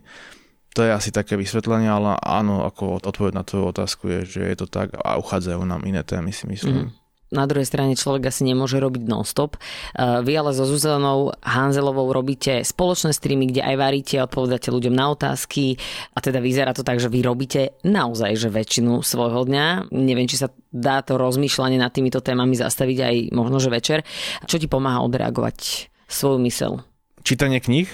To 0.75 0.83
je 0.83 0.91
asi 0.91 1.09
také 1.09 1.39
vysvetlenie, 1.39 1.87
ale 1.87 2.19
áno, 2.19 2.67
ako 2.67 2.99
odpoveď 2.99 3.33
na 3.33 3.47
tvoju 3.47 3.71
otázku 3.71 4.11
je, 4.11 4.19
že 4.27 4.41
je 4.43 4.55
to 4.59 4.67
tak 4.67 4.91
a 4.91 5.15
uchádzajú 5.15 5.63
nám 5.63 5.87
iné 5.87 6.03
témy, 6.03 6.35
si 6.35 6.45
myslím. 6.51 6.91
Mm 6.91 7.04
na 7.33 7.49
druhej 7.49 7.65
strane 7.65 7.97
človek 7.97 8.29
asi 8.29 8.45
nemôže 8.45 8.77
robiť 8.77 9.03
non-stop. 9.09 9.57
Eh, 9.57 10.21
vy 10.21 10.33
ale 10.37 10.51
so 10.53 10.67
Zuzanou 10.67 11.33
Hanzelovou 11.41 12.13
robíte 12.13 12.61
spoločné 12.61 13.15
streamy, 13.15 13.49
kde 13.49 13.65
aj 13.65 13.75
varíte, 13.77 14.15
odpovedáte 14.21 14.69
ľuďom 14.69 14.93
na 14.93 15.09
otázky 15.13 15.77
a 16.13 16.21
teda 16.21 16.37
vyzerá 16.41 16.71
to 16.75 16.85
tak, 16.85 17.01
že 17.01 17.09
vy 17.09 17.25
robíte 17.25 17.77
naozaj 17.81 18.37
že 18.37 18.49
väčšinu 18.53 19.01
svojho 19.01 19.47
dňa. 19.47 19.89
Neviem, 19.95 20.29
či 20.29 20.41
sa 20.41 20.53
dá 20.69 21.01
to 21.01 21.15
rozmýšľanie 21.15 21.79
nad 21.79 21.89
týmito 21.89 22.19
témami 22.19 22.53
zastaviť 22.53 22.97
aj 23.01 23.15
možno, 23.31 23.57
že 23.63 23.73
večer. 23.73 23.99
Čo 24.45 24.59
ti 24.59 24.67
pomáha 24.67 25.01
odreagovať 25.01 25.87
svoju 26.09 26.37
mysel? 26.45 26.83
Čítanie 27.25 27.57
kníh, 27.57 27.89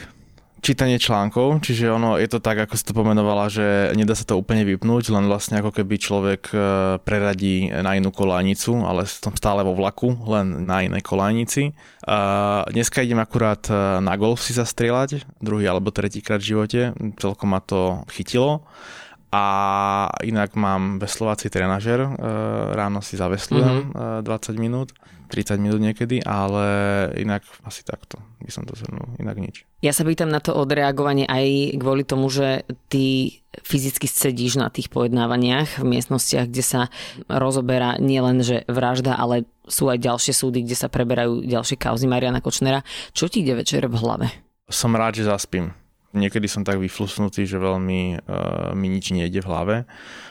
čítanie 0.61 1.01
článkov, 1.01 1.65
čiže 1.65 1.89
ono 1.89 2.21
je 2.21 2.29
to 2.29 2.37
tak, 2.37 2.63
ako 2.63 2.77
si 2.77 2.85
to 2.85 2.93
pomenovala, 2.93 3.49
že 3.49 3.91
nedá 3.97 4.13
sa 4.13 4.23
to 4.23 4.37
úplne 4.37 4.61
vypnúť, 4.61 5.09
len 5.09 5.25
vlastne 5.25 5.57
ako 5.57 5.73
keby 5.73 5.97
človek 5.97 6.41
e, 6.53 6.57
preradí 7.01 7.73
na 7.73 7.97
inú 7.97 8.13
kolajnicu, 8.13 8.85
ale 8.85 9.09
som 9.09 9.33
stále 9.33 9.65
vo 9.65 9.73
vlaku, 9.73 10.13
len 10.29 10.69
na 10.69 10.85
inej 10.85 11.01
kolajnici. 11.01 11.73
A 12.05 12.61
dneska 12.69 13.01
idem 13.01 13.17
akurát 13.17 13.65
e, 13.67 13.73
na 14.05 14.13
golf 14.15 14.45
si 14.45 14.53
zastrieľať, 14.53 15.25
druhý 15.41 15.65
alebo 15.65 15.89
tretíkrát 15.89 16.37
v 16.37 16.49
živote, 16.53 16.81
celkom 17.17 17.57
ma 17.57 17.59
to 17.59 18.05
chytilo. 18.13 18.61
A 19.31 19.45
inak 20.27 20.53
mám 20.59 21.01
veslovací 21.01 21.49
trenažer, 21.49 22.05
e, 22.05 22.09
ráno 22.77 23.01
si 23.01 23.17
zaveslujem 23.17 23.89
mm-hmm. 23.89 24.29
20 24.29 24.61
minút 24.61 24.93
30 25.31 25.63
minút 25.63 25.79
niekedy, 25.79 26.19
ale 26.27 26.65
inak 27.15 27.47
asi 27.63 27.87
takto 27.87 28.19
by 28.43 28.51
som 28.51 28.67
to 28.67 28.75
zhrnul, 28.75 29.15
inak 29.15 29.39
nič. 29.39 29.63
Ja 29.79 29.95
sa 29.95 30.03
pýtam 30.03 30.27
na 30.27 30.43
to 30.43 30.51
odreagovanie 30.51 31.23
aj 31.23 31.79
kvôli 31.79 32.03
tomu, 32.03 32.27
že 32.27 32.67
ty 32.91 33.39
fyzicky 33.63 34.11
sedíš 34.11 34.59
na 34.59 34.67
tých 34.67 34.91
pojednávaniach 34.91 35.79
v 35.79 35.85
miestnostiach, 35.87 36.51
kde 36.51 36.63
sa 36.63 36.81
rozoberá 37.31 37.95
nielen, 37.97 38.43
že 38.43 38.67
vražda, 38.67 39.15
ale 39.15 39.47
sú 39.63 39.87
aj 39.87 40.03
ďalšie 40.03 40.33
súdy, 40.35 40.67
kde 40.67 40.75
sa 40.75 40.91
preberajú 40.91 41.47
ďalšie 41.47 41.79
kauzy 41.79 42.05
Mariana 42.11 42.43
Kočnera. 42.43 42.83
Čo 43.15 43.31
ti 43.31 43.41
ide 43.41 43.55
večer 43.55 43.87
v 43.87 43.95
hlave? 43.95 44.27
Som 44.67 44.95
rád, 44.95 45.19
že 45.19 45.27
zaspím. 45.27 45.80
Niekedy 46.11 46.47
som 46.51 46.67
tak 46.67 46.79
vyflusnutý, 46.79 47.47
že 47.47 47.55
veľmi 47.55 48.19
uh, 48.19 48.75
mi 48.75 48.87
nič 48.91 49.15
nejde 49.15 49.39
v 49.39 49.47
hlave. 49.47 49.75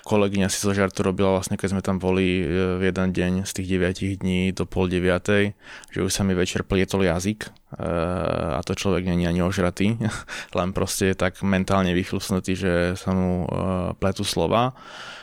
Kolegyňa 0.04 0.52
si 0.52 0.60
zo 0.60 0.76
žartu 0.76 1.00
robila 1.00 1.36
vlastne, 1.36 1.56
keď 1.56 1.68
sme 1.72 1.82
tam 1.84 1.96
boli 1.96 2.44
uh, 2.44 2.76
v 2.76 2.92
jeden 2.92 3.08
deň 3.12 3.32
z 3.48 3.52
tých 3.56 3.68
9 3.80 4.20
dní 4.20 4.52
do 4.52 4.68
pol 4.68 4.92
deviatej, 4.92 5.56
že 5.92 5.98
už 6.04 6.12
sa 6.12 6.20
mi 6.20 6.36
večer 6.36 6.64
plietol 6.68 7.04
jazyk 7.04 7.59
a 7.78 8.60
to 8.66 8.74
človek 8.74 9.06
není 9.06 9.30
ani 9.30 9.46
ožratý, 9.46 9.94
len 10.58 10.70
proste 10.74 11.14
je 11.14 11.16
tak 11.16 11.38
mentálne 11.46 11.94
vyflusnutý, 11.94 12.58
že 12.58 12.72
sa 12.98 13.14
mu 13.14 13.46
uh, 13.46 13.94
pletú 13.94 14.26
slova. 14.26 14.74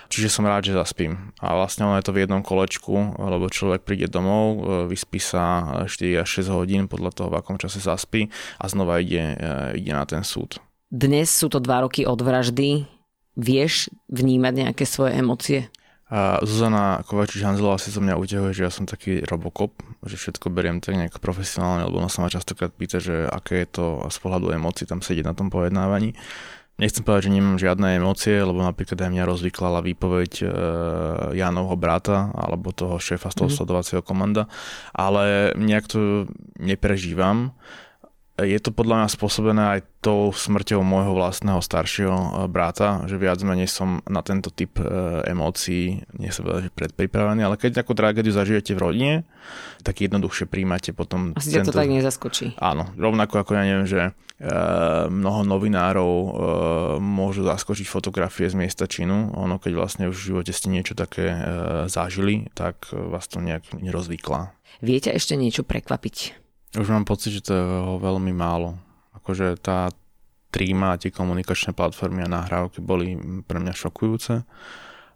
Čiže 0.07 0.31
som 0.31 0.47
rád, 0.47 0.71
že 0.71 0.79
zaspím. 0.79 1.35
A 1.43 1.51
vlastne 1.59 1.83
ono 1.83 1.99
je 1.99 2.07
to 2.07 2.15
v 2.15 2.23
jednom 2.23 2.39
kolečku, 2.39 3.19
lebo 3.19 3.51
človek 3.51 3.83
príde 3.83 4.07
domov, 4.07 4.47
e, 4.55 4.59
vyspí 4.87 5.19
sa 5.19 5.83
4 5.83 6.23
až 6.23 6.47
6 6.47 6.47
hodín 6.47 6.87
podľa 6.87 7.11
toho, 7.11 7.27
v 7.27 7.43
akom 7.43 7.59
čase 7.59 7.83
zaspí 7.83 8.31
a 8.55 8.71
znova 8.71 9.03
ide, 9.03 9.35
ide 9.75 9.91
na 9.91 10.07
ten 10.07 10.23
súd. 10.23 10.63
Dnes 10.87 11.27
sú 11.27 11.51
to 11.51 11.59
dva 11.59 11.83
roky 11.83 12.07
od 12.07 12.23
vraždy. 12.23 12.87
Vieš 13.35 13.91
vnímať 14.07 14.53
nejaké 14.55 14.87
svoje 14.87 15.19
emócie? 15.19 15.67
A 16.07 16.39
Zuzana 16.39 17.03
Kovačič 17.03 17.43
Hanzelová 17.43 17.75
si 17.75 17.91
zo 17.91 17.99
mňa 17.99 18.15
uťahuje, 18.15 18.55
že 18.55 18.63
ja 18.63 18.71
som 18.71 18.87
taký 18.87 19.27
robokop, 19.27 19.75
že 20.07 20.15
všetko 20.15 20.47
beriem 20.47 20.79
tak 20.79 20.95
nejak 20.95 21.19
profesionálne, 21.19 21.83
lebo 21.83 21.99
ona 21.99 22.07
sa 22.07 22.23
ma 22.23 22.31
častokrát 22.31 22.71
pýta, 22.71 23.03
že 23.03 23.27
aké 23.27 23.67
je 23.67 23.75
to 23.75 23.85
z 24.07 24.17
pohľadu 24.23 24.55
emócií 24.55 24.87
tam 24.87 25.03
sedieť 25.03 25.27
na 25.27 25.35
tom 25.35 25.51
pojednávaní. 25.51 26.15
Nechcem 26.77 27.01
povedať, 27.01 27.27
že 27.27 27.35
nemám 27.35 27.57
žiadne 27.57 27.97
emócie, 27.97 28.37
lebo 28.37 28.61
napríklad 28.61 29.01
aj 29.01 29.09
mňa 29.09 29.23
rozvyklala 29.25 29.81
výpoveď 29.81 30.31
e, 30.39 30.47
Janovho 31.33 31.73
brata 31.73 32.29
alebo 32.37 32.69
toho 32.69 33.01
šéfa 33.01 33.33
z 33.33 33.43
toho 33.43 33.49
mm-hmm. 33.49 33.57
sledovacieho 33.57 34.01
komanda, 34.05 34.45
ale 34.93 35.57
nejak 35.57 35.89
to 35.89 36.29
neprežívam 36.61 37.57
je 38.37 38.59
to 38.61 38.69
podľa 38.69 39.01
mňa 39.01 39.09
spôsobené 39.09 39.63
aj 39.77 39.79
tou 39.97 40.29
smrťou 40.29 40.85
môjho 40.85 41.17
vlastného 41.17 41.57
staršieho 41.57 42.13
eh, 42.13 42.31
brata, 42.45 43.01
že 43.09 43.17
viac 43.17 43.41
menej 43.41 43.65
som 43.65 44.05
na 44.05 44.21
tento 44.21 44.53
typ 44.53 44.77
eh, 44.77 44.85
emócií, 45.25 46.05
nie 46.21 46.29
sa 46.29 46.45
povedať, 46.45 46.69
že 46.69 46.77
predpripravený, 46.77 47.41
ale 47.41 47.57
keď 47.57 47.81
takú 47.81 47.97
tragédiu 47.97 48.29
zažijete 48.29 48.77
v 48.77 48.79
rodine, 48.79 49.15
tak 49.81 50.05
jednoduchšie 50.05 50.45
príjmate 50.45 50.93
potom... 50.93 51.33
Asi 51.33 51.49
tento... 51.49 51.73
to 51.73 51.81
tak 51.81 51.89
nezaskočí. 51.89 52.53
Áno, 52.61 52.93
rovnako 52.93 53.41
ako 53.41 53.51
ja 53.57 53.63
neviem, 53.65 53.89
že 53.89 54.01
eh, 54.05 54.13
mnoho 55.09 55.41
novinárov 55.41 56.13
môžu 57.01 57.41
zaskočiť 57.41 57.89
fotografie 57.89 58.45
z 58.45 58.53
miesta 58.53 58.85
činu, 58.85 59.33
ono 59.33 59.57
keď 59.57 59.71
vlastne 59.73 60.03
už 60.13 60.17
v 60.17 60.27
živote 60.33 60.53
ste 60.53 60.69
niečo 60.69 60.93
také 60.93 61.29
zažili, 61.89 62.49
tak 62.53 62.89
vás 62.93 63.25
to 63.25 63.41
nejak 63.41 63.65
nerozvyklá. 63.73 64.53
Viete 64.81 65.09
ešte 65.09 65.33
niečo 65.33 65.65
prekvapiť? 65.65 66.46
Už 66.75 66.87
mám 66.91 67.07
pocit, 67.07 67.31
že 67.31 67.47
to 67.47 67.51
je 67.55 67.63
veľmi 68.03 68.35
málo. 68.35 68.75
Akože 69.15 69.55
tá 69.61 69.87
tríma 70.51 70.99
tie 70.99 71.11
komunikačné 71.11 71.71
platformy 71.75 72.25
a 72.25 72.31
nahrávky 72.31 72.83
boli 72.83 73.15
pre 73.45 73.59
mňa 73.59 73.73
šokujúce, 73.75 74.43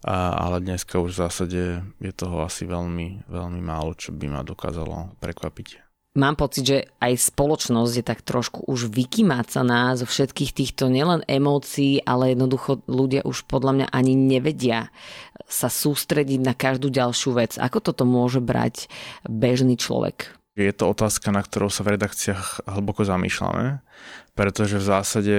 a, 0.02 0.16
ale 0.36 0.64
dneska 0.64 1.00
už 1.00 1.12
v 1.16 1.22
zásade 1.28 1.62
je 2.00 2.12
toho 2.14 2.44
asi 2.44 2.68
veľmi, 2.68 3.28
veľmi 3.30 3.62
málo, 3.64 3.96
čo 3.96 4.12
by 4.12 4.28
ma 4.28 4.42
dokázalo 4.44 5.16
prekvapiť. 5.24 5.92
Mám 6.12 6.36
pocit, 6.36 6.64
že 6.68 6.78
aj 7.00 7.32
spoločnosť 7.32 7.94
je 7.96 8.04
tak 8.04 8.20
trošku 8.20 8.68
už 8.68 8.92
vykymácaná 8.92 9.96
zo 9.96 10.04
všetkých 10.04 10.52
týchto 10.52 10.92
nielen 10.92 11.24
emócií, 11.24 12.04
ale 12.04 12.36
jednoducho 12.36 12.84
ľudia 12.84 13.24
už 13.24 13.48
podľa 13.48 13.72
mňa 13.72 13.88
ani 13.96 14.12
nevedia 14.20 14.92
sa 15.48 15.72
sústrediť 15.72 16.44
na 16.44 16.52
každú 16.52 16.92
ďalšiu 16.92 17.32
vec. 17.32 17.56
Ako 17.56 17.80
toto 17.80 18.04
môže 18.04 18.44
brať 18.44 18.92
bežný 19.24 19.80
človek? 19.80 20.41
Je 20.62 20.74
to 20.74 20.94
otázka, 20.94 21.34
na 21.34 21.42
ktorou 21.42 21.74
sa 21.74 21.82
v 21.82 21.98
redakciách 21.98 22.70
hlboko 22.70 23.02
zamýšľame, 23.02 23.82
pretože 24.38 24.78
v 24.78 24.86
zásade 24.86 25.36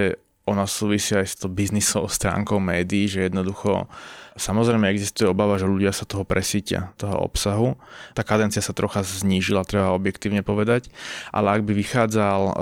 ona 0.47 0.67
súvisí 0.67 1.15
aj 1.15 1.27
s 1.27 1.35
to 1.39 1.47
biznisovou 1.47 2.11
stránkou 2.11 2.59
médií, 2.59 3.07
že 3.07 3.31
jednoducho 3.31 3.87
Samozrejme 4.33 4.89
existuje 4.89 5.29
obava, 5.29 5.61
že 5.61 5.69
ľudia 5.69 5.93
sa 5.93 6.09
toho 6.09 6.25
presítia, 6.25 6.97
toho 6.97 7.21
obsahu. 7.21 7.77
Tá 8.17 8.25
kadencia 8.25 8.65
sa 8.65 8.73
trocha 8.73 9.05
znížila, 9.05 9.69
treba 9.69 9.93
objektívne 9.93 10.41
povedať, 10.41 10.89
ale 11.29 11.53
ak 11.53 11.69
by 11.69 11.73
vychádzal 11.77 12.41
uh, 12.41 12.55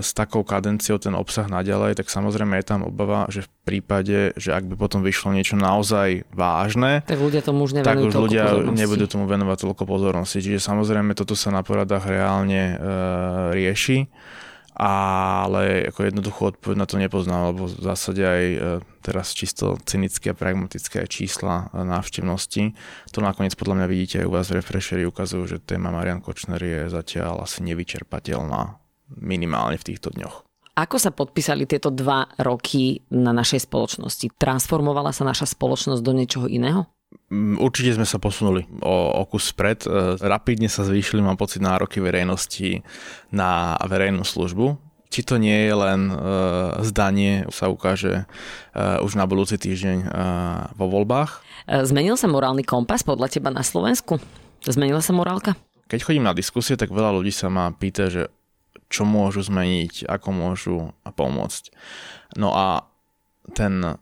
s 0.00 0.16
takou 0.16 0.40
kadenciou 0.40 0.96
ten 0.96 1.12
obsah 1.12 1.44
naďalej, 1.44 2.00
tak 2.00 2.08
samozrejme 2.08 2.56
je 2.60 2.64
tam 2.64 2.88
obava, 2.88 3.28
že 3.28 3.44
v 3.44 3.50
prípade, 3.68 4.32
že 4.40 4.56
ak 4.56 4.64
by 4.64 4.74
potom 4.80 5.04
vyšlo 5.04 5.36
niečo 5.36 5.60
naozaj 5.60 6.24
vážne, 6.32 7.04
tak 7.04 7.20
ľudia 7.20 7.44
tomu 7.44 7.68
už 7.68 7.84
tak 7.84 8.00
už 8.00 8.16
ľudia 8.16 8.44
pozornosti. 8.48 8.80
nebudú 8.80 9.04
tomu 9.04 9.24
venovať 9.28 9.56
toľko 9.68 9.84
pozornosti. 9.84 10.40
Čiže 10.40 10.58
samozrejme 10.64 11.12
toto 11.12 11.36
sa 11.36 11.52
na 11.52 11.60
poradách 11.60 12.08
reálne 12.08 12.80
uh, 12.80 13.52
rieši 13.52 14.08
ale 14.80 15.92
ako 15.92 16.08
jednoducho 16.08 16.56
odpoveď 16.56 16.76
na 16.80 16.88
to 16.88 16.96
nepoznám, 16.96 17.52
lebo 17.52 17.68
v 17.68 17.84
zásade 17.84 18.24
aj 18.24 18.44
e, 18.48 18.58
teraz 19.04 19.36
čisto 19.36 19.76
cynické 19.84 20.32
a 20.32 20.38
pragmatické 20.38 21.04
čísla 21.04 21.68
návštevnosti. 21.76 22.72
To 23.12 23.20
nakoniec 23.20 23.52
podľa 23.60 23.84
mňa 23.84 23.86
vidíte 23.92 24.16
aj 24.24 24.26
u 24.26 24.32
vás 24.32 24.48
v 24.48 25.04
ukazujú, 25.04 25.44
že 25.44 25.60
téma 25.60 25.92
Marian 25.92 26.24
Kočner 26.24 26.64
je 26.64 26.88
zatiaľ 26.88 27.44
asi 27.44 27.60
nevyčerpateľná. 27.60 28.80
minimálne 29.20 29.74
v 29.74 29.86
týchto 29.90 30.14
dňoch. 30.14 30.46
Ako 30.78 30.96
sa 30.96 31.10
podpísali 31.10 31.66
tieto 31.66 31.90
dva 31.90 32.30
roky 32.40 33.04
na 33.10 33.34
našej 33.34 33.66
spoločnosti? 33.68 34.32
Transformovala 34.38 35.10
sa 35.10 35.26
naša 35.26 35.50
spoločnosť 35.50 36.00
do 36.00 36.12
niečoho 36.14 36.46
iného? 36.46 36.86
Mm, 37.30 37.62
určite 37.62 37.94
sme 37.94 38.06
sa 38.06 38.18
posunuli 38.18 38.66
o, 38.82 39.22
o 39.22 39.22
kus 39.26 39.50
spred. 39.50 39.86
E, 39.86 40.18
rapidne 40.18 40.66
sa 40.66 40.82
zvýšili, 40.82 41.22
mám 41.22 41.38
pocit, 41.38 41.62
nároky 41.62 42.02
verejnosti 42.02 42.82
na 43.30 43.78
verejnú 43.86 44.26
službu. 44.26 44.78
Či 45.10 45.26
to 45.26 45.42
nie 45.42 45.66
je 45.66 45.74
len 45.74 46.06
uh, 46.06 46.78
zdanie, 46.86 47.42
sa 47.50 47.66
ukáže 47.66 48.30
uh, 48.30 49.02
už 49.02 49.18
na 49.18 49.26
budúci 49.26 49.58
týždeň 49.58 50.06
uh, 50.06 50.70
vo 50.78 50.86
voľbách. 50.86 51.42
Zmenil 51.66 52.14
sa 52.14 52.30
morálny 52.30 52.62
kompas 52.62 53.02
podľa 53.02 53.26
teba 53.26 53.50
na 53.50 53.66
Slovensku? 53.66 54.22
Zmenila 54.62 55.02
sa 55.02 55.10
morálka? 55.10 55.58
Keď 55.90 56.06
chodím 56.06 56.22
na 56.22 56.30
diskusie, 56.30 56.78
tak 56.78 56.94
veľa 56.94 57.10
ľudí 57.10 57.34
sa 57.34 57.50
ma 57.50 57.74
pýta, 57.74 58.06
že 58.06 58.30
čo 58.86 59.02
môžu 59.02 59.42
zmeniť, 59.42 60.06
ako 60.06 60.28
môžu 60.30 60.76
pomôcť. 61.02 61.74
No 62.38 62.54
a 62.54 62.86
ten 63.58 63.98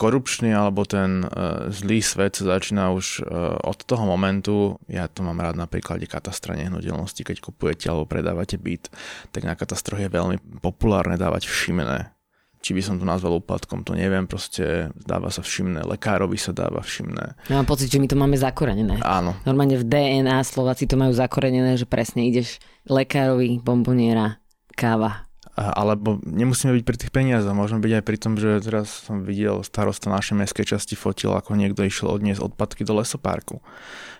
korupčný 0.00 0.56
alebo 0.56 0.88
ten 0.88 1.28
uh, 1.28 1.68
zlý 1.68 2.00
svet 2.00 2.40
sa 2.40 2.56
začína 2.56 2.88
už 2.96 3.20
uh, 3.20 3.60
od 3.60 3.84
toho 3.84 4.08
momentu, 4.08 4.80
ja 4.88 5.04
to 5.12 5.20
mám 5.20 5.36
rád 5.36 5.60
na 5.60 5.68
príklade 5.68 6.08
katastra 6.08 6.56
nehnuteľnosti, 6.56 7.20
keď 7.20 7.36
kupujete 7.44 7.92
alebo 7.92 8.08
predávate 8.08 8.56
byt, 8.56 8.88
tak 9.28 9.44
na 9.44 9.52
katastroch 9.52 10.00
je 10.00 10.08
veľmi 10.08 10.40
populárne 10.64 11.20
dávať 11.20 11.52
všimné. 11.52 12.16
Či 12.60 12.76
by 12.76 12.82
som 12.84 12.96
to 13.00 13.08
nazval 13.08 13.40
úpadkom, 13.40 13.88
to 13.88 13.96
neviem, 13.96 14.28
proste 14.28 14.92
dáva 14.92 15.32
sa 15.32 15.40
všimné, 15.40 15.80
lekárovi 15.80 16.36
sa 16.36 16.52
dáva 16.52 16.84
všimné. 16.84 17.48
Ja 17.48 17.56
mám 17.56 17.64
pocit, 17.64 17.88
že 17.88 17.96
my 17.96 18.04
to 18.04 18.20
máme 18.20 18.36
zakorenené. 18.36 19.00
Áno. 19.00 19.32
Normálne 19.48 19.80
v 19.80 19.88
DNA 19.88 20.44
Slováci 20.44 20.84
to 20.84 21.00
majú 21.00 21.16
zakorenené, 21.16 21.80
že 21.80 21.88
presne 21.88 22.28
ideš 22.28 22.60
lekárovi, 22.84 23.64
bomboniera, 23.64 24.36
káva, 24.76 25.29
alebo 25.60 26.16
nemusíme 26.24 26.72
byť 26.72 26.84
pri 26.88 26.96
tých 26.96 27.12
peniazoch, 27.12 27.52
môžeme 27.52 27.84
byť 27.84 27.92
aj 28.00 28.04
pri 28.04 28.16
tom, 28.16 28.32
že 28.40 28.64
teraz 28.64 29.04
som 29.04 29.20
videl 29.28 29.60
starosta 29.60 30.08
našej 30.08 30.40
mestskej 30.40 30.66
časti 30.72 30.96
fotil, 30.96 31.36
ako 31.36 31.52
niekto 31.52 31.84
išiel 31.84 32.08
odniesť 32.08 32.40
odpadky 32.40 32.88
do 32.88 32.96
lesopárku. 32.96 33.60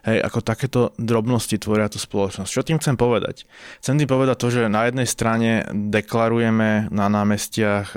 Hej, 0.04 0.20
ako 0.24 0.38
takéto 0.40 0.80
drobnosti 0.96 1.56
tvoria 1.60 1.88
tú 1.88 2.00
spoločnosť. 2.00 2.48
Čo 2.48 2.64
tým 2.64 2.80
chcem 2.80 2.96
povedať? 2.96 3.44
Chcem 3.84 4.00
tým 4.00 4.08
povedať 4.08 4.36
to, 4.40 4.48
že 4.48 4.72
na 4.72 4.88
jednej 4.88 5.04
strane 5.04 5.68
deklarujeme 5.72 6.88
na 6.88 7.06
námestiach 7.08 7.86
e, 7.92 7.96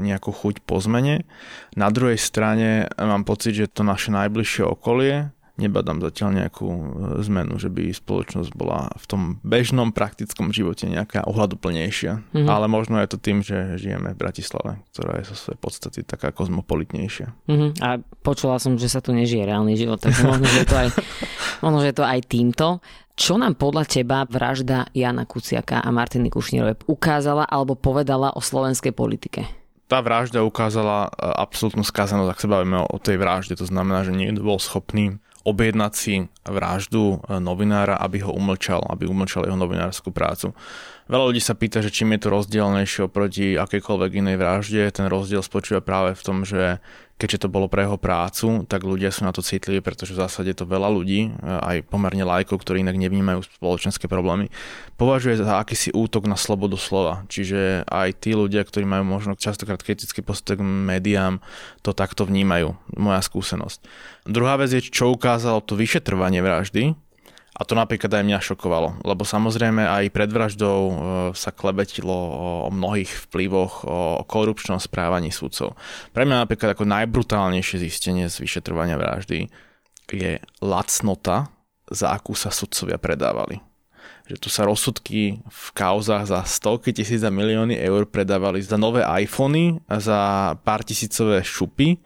nejakú 0.00 0.28
chuť 0.28 0.64
po 0.64 0.76
zmene, 0.80 1.24
na 1.72 1.88
druhej 1.88 2.20
strane 2.20 2.88
mám 3.00 3.24
pocit, 3.24 3.56
že 3.56 3.72
to 3.72 3.80
naše 3.80 4.12
najbližšie 4.12 4.64
okolie, 4.64 5.32
nebadám 5.60 6.00
zatiaľ 6.00 6.44
nejakú 6.44 6.68
e, 6.68 6.84
zmenu, 7.28 7.60
že 7.60 7.68
by 7.68 7.92
spoločnosť 7.92 8.50
bola 8.56 8.88
v 8.96 9.04
tom 9.04 9.22
bežnom 9.44 9.92
praktickom 9.92 10.48
živote 10.48 10.88
nejaká 10.88 11.28
ohľaduplnejšia. 11.28 12.12
Mm-hmm. 12.32 12.48
Ale 12.48 12.66
možno 12.72 12.96
je 13.00 13.08
to 13.12 13.18
tým, 13.20 13.44
že 13.44 13.76
žijeme 13.76 14.16
v 14.16 14.20
Bratislave, 14.20 14.80
ktorá 14.96 15.20
je 15.20 15.28
zo 15.28 15.36
svojej 15.36 15.60
podstaty 15.60 16.00
taká 16.08 16.32
kozmopolitnejšia. 16.32 17.28
Mm-hmm. 17.48 17.70
A 17.84 18.00
počula 18.24 18.56
som, 18.56 18.80
že 18.80 18.88
sa 18.88 19.04
tu 19.04 19.12
nežije 19.12 19.44
reálny 19.44 19.76
život, 19.76 20.00
tak 20.00 20.16
možno, 20.24 20.48
že 20.48 20.64
je 20.64 20.68
to 20.68 20.76
aj, 20.76 20.88
možno, 21.64 21.78
že 21.84 21.88
je 21.92 21.96
to 22.00 22.06
aj 22.08 22.20
týmto. 22.24 22.66
Čo 23.12 23.36
nám 23.36 23.60
podľa 23.60 23.84
teba 23.84 24.24
vražda 24.24 24.88
Jana 24.96 25.28
Kuciaka 25.28 25.84
a 25.84 25.88
Martiny 25.92 26.32
Kušnírovej 26.32 26.88
ukázala 26.88 27.44
alebo 27.44 27.76
povedala 27.76 28.32
o 28.32 28.40
slovenskej 28.40 28.96
politike? 28.96 29.62
tá 29.92 30.00
vražda 30.00 30.40
ukázala 30.40 31.12
e, 31.12 31.28
absolútnu 31.36 31.84
skazenosť, 31.84 32.32
ak 32.32 32.40
sa 32.40 32.48
bavíme 32.48 32.80
o 32.80 32.96
tej 32.96 33.20
vražde. 33.20 33.60
To 33.60 33.68
znamená, 33.68 34.08
že 34.08 34.16
niekto 34.16 34.40
bol 34.40 34.56
schopný 34.56 35.20
objednať 35.42 35.92
si 35.94 36.14
vraždu 36.46 37.18
e, 37.18 37.38
novinára, 37.42 37.98
aby 37.98 38.22
ho 38.22 38.32
umlčal, 38.32 38.82
aby 38.90 39.06
umlčal 39.06 39.46
jeho 39.46 39.58
novinárskú 39.58 40.14
prácu. 40.14 40.54
Veľa 41.12 41.28
ľudí 41.28 41.44
sa 41.44 41.52
pýta, 41.52 41.84
že 41.84 41.92
čím 41.92 42.16
je 42.16 42.24
to 42.24 42.32
rozdielnejšie 42.32 43.04
oproti 43.04 43.52
akejkoľvek 43.60 44.24
inej 44.24 44.40
vražde. 44.40 44.80
Ten 44.96 45.12
rozdiel 45.12 45.44
spočíva 45.44 45.84
práve 45.84 46.16
v 46.16 46.24
tom, 46.24 46.40
že 46.48 46.80
keďže 47.20 47.44
to 47.44 47.52
bolo 47.52 47.68
pre 47.68 47.84
jeho 47.84 48.00
prácu, 48.00 48.64
tak 48.64 48.80
ľudia 48.80 49.12
sú 49.12 49.28
na 49.28 49.30
to 49.36 49.44
citliví, 49.44 49.84
pretože 49.84 50.16
v 50.16 50.24
zásade 50.24 50.56
to 50.56 50.64
veľa 50.64 50.88
ľudí, 50.88 51.36
aj 51.44 51.84
pomerne 51.92 52.24
lajkov, 52.24 52.64
ktorí 52.64 52.80
inak 52.80 52.96
nevnímajú 52.96 53.44
spoločenské 53.60 54.08
problémy, 54.08 54.48
považuje 54.96 55.36
za 55.36 55.60
akýsi 55.60 55.92
útok 55.92 56.24
na 56.24 56.40
slobodu 56.40 56.80
slova. 56.80 57.28
Čiže 57.28 57.84
aj 57.86 58.08
tí 58.16 58.32
ľudia, 58.32 58.64
ktorí 58.64 58.88
majú 58.88 59.04
možno 59.04 59.36
častokrát 59.36 59.84
kritický 59.84 60.24
postoj 60.24 60.58
k 60.58 60.64
médiám, 60.64 61.44
to 61.84 61.92
takto 61.92 62.24
vnímajú. 62.24 62.72
Moja 62.96 63.20
skúsenosť. 63.20 63.84
Druhá 64.24 64.56
vec 64.56 64.72
je, 64.72 64.80
čo 64.80 65.12
ukázalo 65.12 65.60
to 65.60 65.76
vyšetrovanie 65.76 66.40
vraždy, 66.40 66.96
a 67.62 67.68
to 67.68 67.78
napríklad 67.78 68.10
aj 68.10 68.26
mňa 68.26 68.38
šokovalo, 68.42 69.06
lebo 69.06 69.22
samozrejme 69.22 69.86
aj 69.86 70.10
pred 70.10 70.26
vraždou 70.26 70.78
e, 70.82 70.94
sa 71.38 71.54
klebetilo 71.54 72.10
o 72.66 72.70
mnohých 72.74 73.30
vplyvoch, 73.30 73.86
o 73.86 74.26
korupčnom 74.26 74.82
správaní 74.82 75.30
sudcov. 75.30 75.78
Pre 76.10 76.26
mňa 76.26 76.42
napríklad 76.42 76.74
ako 76.74 76.90
najbrutálnejšie 76.90 77.86
zistenie 77.86 78.26
z 78.26 78.42
vyšetrovania 78.42 78.98
vraždy 78.98 79.46
je 80.10 80.42
lacnota, 80.58 81.54
za 81.86 82.10
akú 82.10 82.34
sa 82.34 82.50
sudcovia 82.50 82.98
predávali. 82.98 83.62
Že 84.26 84.36
tu 84.42 84.48
sa 84.50 84.66
rozsudky 84.66 85.38
v 85.46 85.66
kauzach 85.70 86.26
za 86.26 86.42
stovky 86.42 86.90
tisíc 86.90 87.22
a 87.22 87.30
milióny 87.30 87.78
eur 87.78 88.10
predávali 88.10 88.58
za 88.58 88.74
nové 88.74 89.06
iPhony, 89.06 89.78
za 89.86 90.52
pár 90.66 90.82
tisícové 90.82 91.46
šupy 91.46 92.02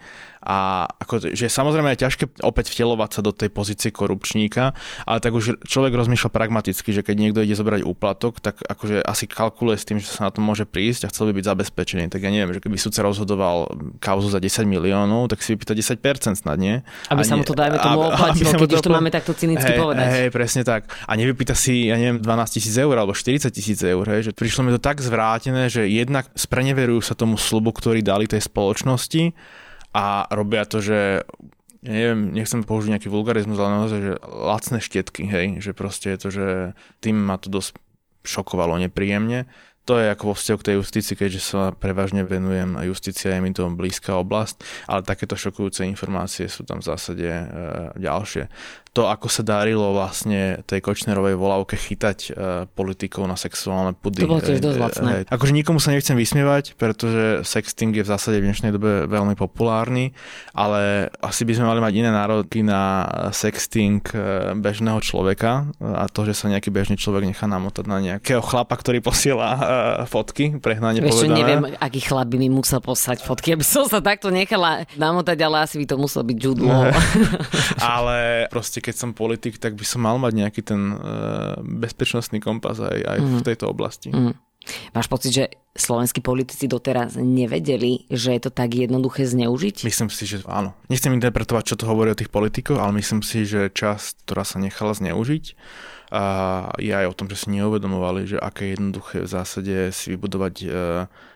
a 0.47 0.87
ako, 1.03 1.35
že 1.35 1.51
samozrejme 1.51 1.91
je 1.99 2.07
ťažké 2.07 2.25
opäť 2.47 2.71
vtelovať 2.71 3.11
sa 3.19 3.21
do 3.27 3.35
tej 3.35 3.51
pozície 3.51 3.91
korupčníka, 3.91 4.79
ale 5.03 5.19
tak 5.19 5.35
už 5.35 5.59
človek 5.67 5.91
rozmýšľa 5.99 6.31
pragmaticky, 6.31 6.95
že 6.95 7.03
keď 7.03 7.17
niekto 7.19 7.43
ide 7.43 7.59
zobrať 7.59 7.83
úplatok, 7.83 8.39
tak 8.39 8.63
akože 8.63 9.03
asi 9.03 9.27
kalkuluje 9.27 9.75
s 9.75 9.83
tým, 9.83 9.99
že 9.99 10.07
sa 10.07 10.31
na 10.31 10.31
to 10.31 10.39
môže 10.39 10.63
prísť 10.63 11.07
a 11.07 11.11
chcel 11.11 11.35
by 11.35 11.43
byť 11.43 11.47
zabezpečený. 11.51 12.05
Tak 12.07 12.23
ja 12.23 12.31
neviem, 12.31 12.55
že 12.55 12.63
keby 12.63 12.79
sudca 12.79 13.03
rozhodoval 13.03 13.75
kauzu 13.99 14.31
za 14.31 14.39
10 14.39 14.71
miliónov, 14.71 15.27
tak 15.27 15.43
si 15.43 15.59
vypýta 15.59 15.75
10% 15.75 16.39
snad, 16.39 16.59
nie? 16.63 16.87
Aby 17.11 17.23
a 17.23 17.27
sa 17.27 17.35
mu 17.35 17.43
to 17.43 17.59
dajme 17.59 17.83
tomu 17.83 18.07
oplatilo, 18.07 18.55
keď 18.55 18.71
už 18.79 18.87
to 18.87 18.95
máme 18.95 19.11
takto 19.11 19.35
cynicky 19.35 19.75
hej, 19.75 19.83
povedať. 19.83 20.07
Hej, 20.07 20.29
presne 20.31 20.63
tak. 20.63 20.87
A 21.11 21.13
nevypýta 21.19 21.59
si, 21.59 21.91
ja 21.91 21.99
neviem, 21.99 22.23
12 22.23 22.55
tisíc 22.55 22.75
eur 22.79 22.95
alebo 22.95 23.11
40 23.11 23.51
tisíc 23.51 23.83
eur, 23.83 24.07
hej, 24.07 24.31
že 24.31 24.33
prišlo 24.33 24.63
mi 24.63 24.71
to 24.71 24.79
tak 24.79 25.03
zvrátené, 25.03 25.67
že 25.67 25.91
jednak 25.91 26.31
spreneverujú 26.39 27.03
sa 27.03 27.19
tomu 27.19 27.35
slubu, 27.35 27.75
ktorý 27.75 27.99
dali 28.07 28.31
tej 28.31 28.47
spoločnosti 28.47 29.35
a 29.97 30.29
robia 30.29 30.69
to, 30.69 30.85
že 30.85 31.25
ja 31.81 31.93
neviem, 31.93 32.35
nechcem 32.37 32.67
použiť 32.67 32.99
nejaký 32.99 33.09
vulgarizmus, 33.09 33.57
ale 33.57 33.81
naozaj, 33.81 34.01
že 34.03 34.13
lacné 34.27 34.79
štetky, 34.83 35.23
hej, 35.25 35.47
že 35.65 35.73
proste 35.73 36.13
je 36.13 36.19
to, 36.19 36.29
že 36.29 36.47
tým 37.01 37.17
ma 37.17 37.41
to 37.41 37.49
dosť 37.49 37.81
šokovalo 38.27 38.77
nepríjemne. 38.83 39.47
To 39.87 40.03
je 40.03 40.11
ako 40.11 40.35
vo 40.35 40.35
vzťahu 40.35 40.59
k 40.59 40.67
tej 40.67 40.77
justícii, 40.83 41.15
keďže 41.15 41.41
sa 41.47 41.71
prevažne 41.71 42.27
venujem 42.27 42.75
a 42.75 42.83
justícia 42.83 43.31
je 43.31 43.39
mi 43.39 43.55
to 43.55 43.71
blízka 43.71 44.19
oblasť, 44.19 44.67
ale 44.91 45.07
takéto 45.07 45.39
šokujúce 45.39 45.87
informácie 45.87 46.51
sú 46.51 46.67
tam 46.67 46.83
v 46.83 46.91
zásade 46.91 47.23
e, 47.23 47.45
ďalšie 47.95 48.51
to, 48.97 49.13
ako 49.13 49.29
sa 49.29 49.45
darilo 49.45 49.93
vlastne 49.93 50.65
tej 50.65 50.81
Kočnerovej 50.81 51.37
volávke 51.37 51.77
chytať 51.77 52.19
uh, 52.33 52.65
politikov 52.73 53.29
na 53.29 53.37
sexuálne 53.37 53.93
pudy. 53.93 54.25
To 54.25 54.33
bolo 54.33 54.41
tiež 54.41 54.65
dosť 54.65 54.79
lacné. 54.81 55.13
Akože 55.29 55.53
nikomu 55.53 55.77
sa 55.77 55.93
nechcem 55.93 56.17
vysmievať, 56.17 56.81
pretože 56.81 57.45
sexting 57.45 57.93
je 57.93 58.01
v 58.01 58.09
zásade 58.09 58.41
v 58.41 58.49
dnešnej 58.49 58.73
dobe 58.73 59.05
veľmi 59.05 59.37
populárny, 59.37 60.17
ale 60.57 61.13
asi 61.21 61.45
by 61.45 61.53
sme 61.61 61.69
mali 61.69 61.85
mať 61.85 61.93
iné 61.93 62.09
nároky 62.09 62.65
na 62.65 63.05
sexting 63.37 64.01
bežného 64.65 64.97
človeka 65.05 65.69
a 65.77 66.09
to, 66.09 66.25
že 66.25 66.33
sa 66.33 66.49
nejaký 66.49 66.73
bežný 66.73 66.97
človek 66.97 67.29
nechá 67.29 67.45
namotať 67.45 67.85
na 67.85 68.01
nejakého 68.01 68.41
chlapa, 68.41 68.81
ktorý 68.81 69.05
posiela 69.05 69.49
uh, 69.53 69.61
fotky, 70.09 70.57
prehnane 70.57 71.05
Ešte 71.05 71.29
neviem, 71.29 71.69
aký 71.77 72.01
chlap 72.01 72.33
by 72.33 72.41
mi 72.41 72.49
musel 72.49 72.81
poslať 72.81 73.21
fotky, 73.21 73.53
aby 73.53 73.67
som 73.67 73.85
sa 73.85 74.01
takto 74.01 74.33
nechala 74.33 74.89
namotať, 74.97 75.37
ale 75.45 75.69
asi 75.69 75.77
by 75.77 75.85
to 75.85 75.97
muselo 76.01 76.25
byť 76.25 76.39
žudlo. 76.41 76.73
ale 77.99 78.49
proste 78.49 78.86
keď 78.87 78.95
som 78.95 79.11
politik, 79.11 79.59
tak 79.59 79.75
by 79.75 79.83
som 79.83 80.07
mal 80.07 80.15
mať 80.23 80.33
nejaký 80.47 80.63
ten 80.63 80.95
uh, 80.95 81.59
bezpečnostný 81.59 82.39
kompas 82.39 82.79
aj, 82.79 82.99
aj 83.03 83.19
mm. 83.19 83.27
v 83.27 83.35
mhm. 83.35 83.47
tejto 83.51 83.65
oblasti. 83.67 84.15
Mm. 84.15 84.39
Máš 84.95 85.07
pocit, 85.07 85.31
že 85.31 85.45
slovenskí 85.79 86.19
politici 86.19 86.67
doteraz 86.67 87.15
nevedeli, 87.15 88.03
že 88.11 88.35
je 88.35 88.41
to 88.43 88.51
tak 88.51 88.75
jednoduché 88.75 89.23
zneužiť? 89.23 89.87
Myslím 89.87 90.11
si, 90.11 90.27
že 90.27 90.43
áno. 90.43 90.75
Nechcem 90.91 91.15
interpretovať, 91.15 91.75
čo 91.75 91.79
to 91.79 91.87
hovorí 91.87 92.11
o 92.11 92.19
tých 92.19 92.35
politikoch, 92.35 92.79
ale 92.83 92.99
myslím 92.99 93.23
si, 93.23 93.47
že 93.47 93.71
časť, 93.71 94.27
ktorá 94.27 94.43
sa 94.43 94.59
nechala 94.59 94.91
zneužiť, 94.91 95.55
a 96.07 96.23
je 96.79 96.95
aj 96.95 97.07
o 97.11 97.17
tom, 97.19 97.27
že 97.27 97.47
si 97.47 97.51
neuvedomovali, 97.51 98.31
že 98.31 98.39
aké 98.39 98.71
je 98.71 98.75
jednoduché 98.79 99.17
v 99.27 99.31
zásade 99.31 99.75
si 99.91 100.15
vybudovať 100.15 100.55
uh, 100.63 100.71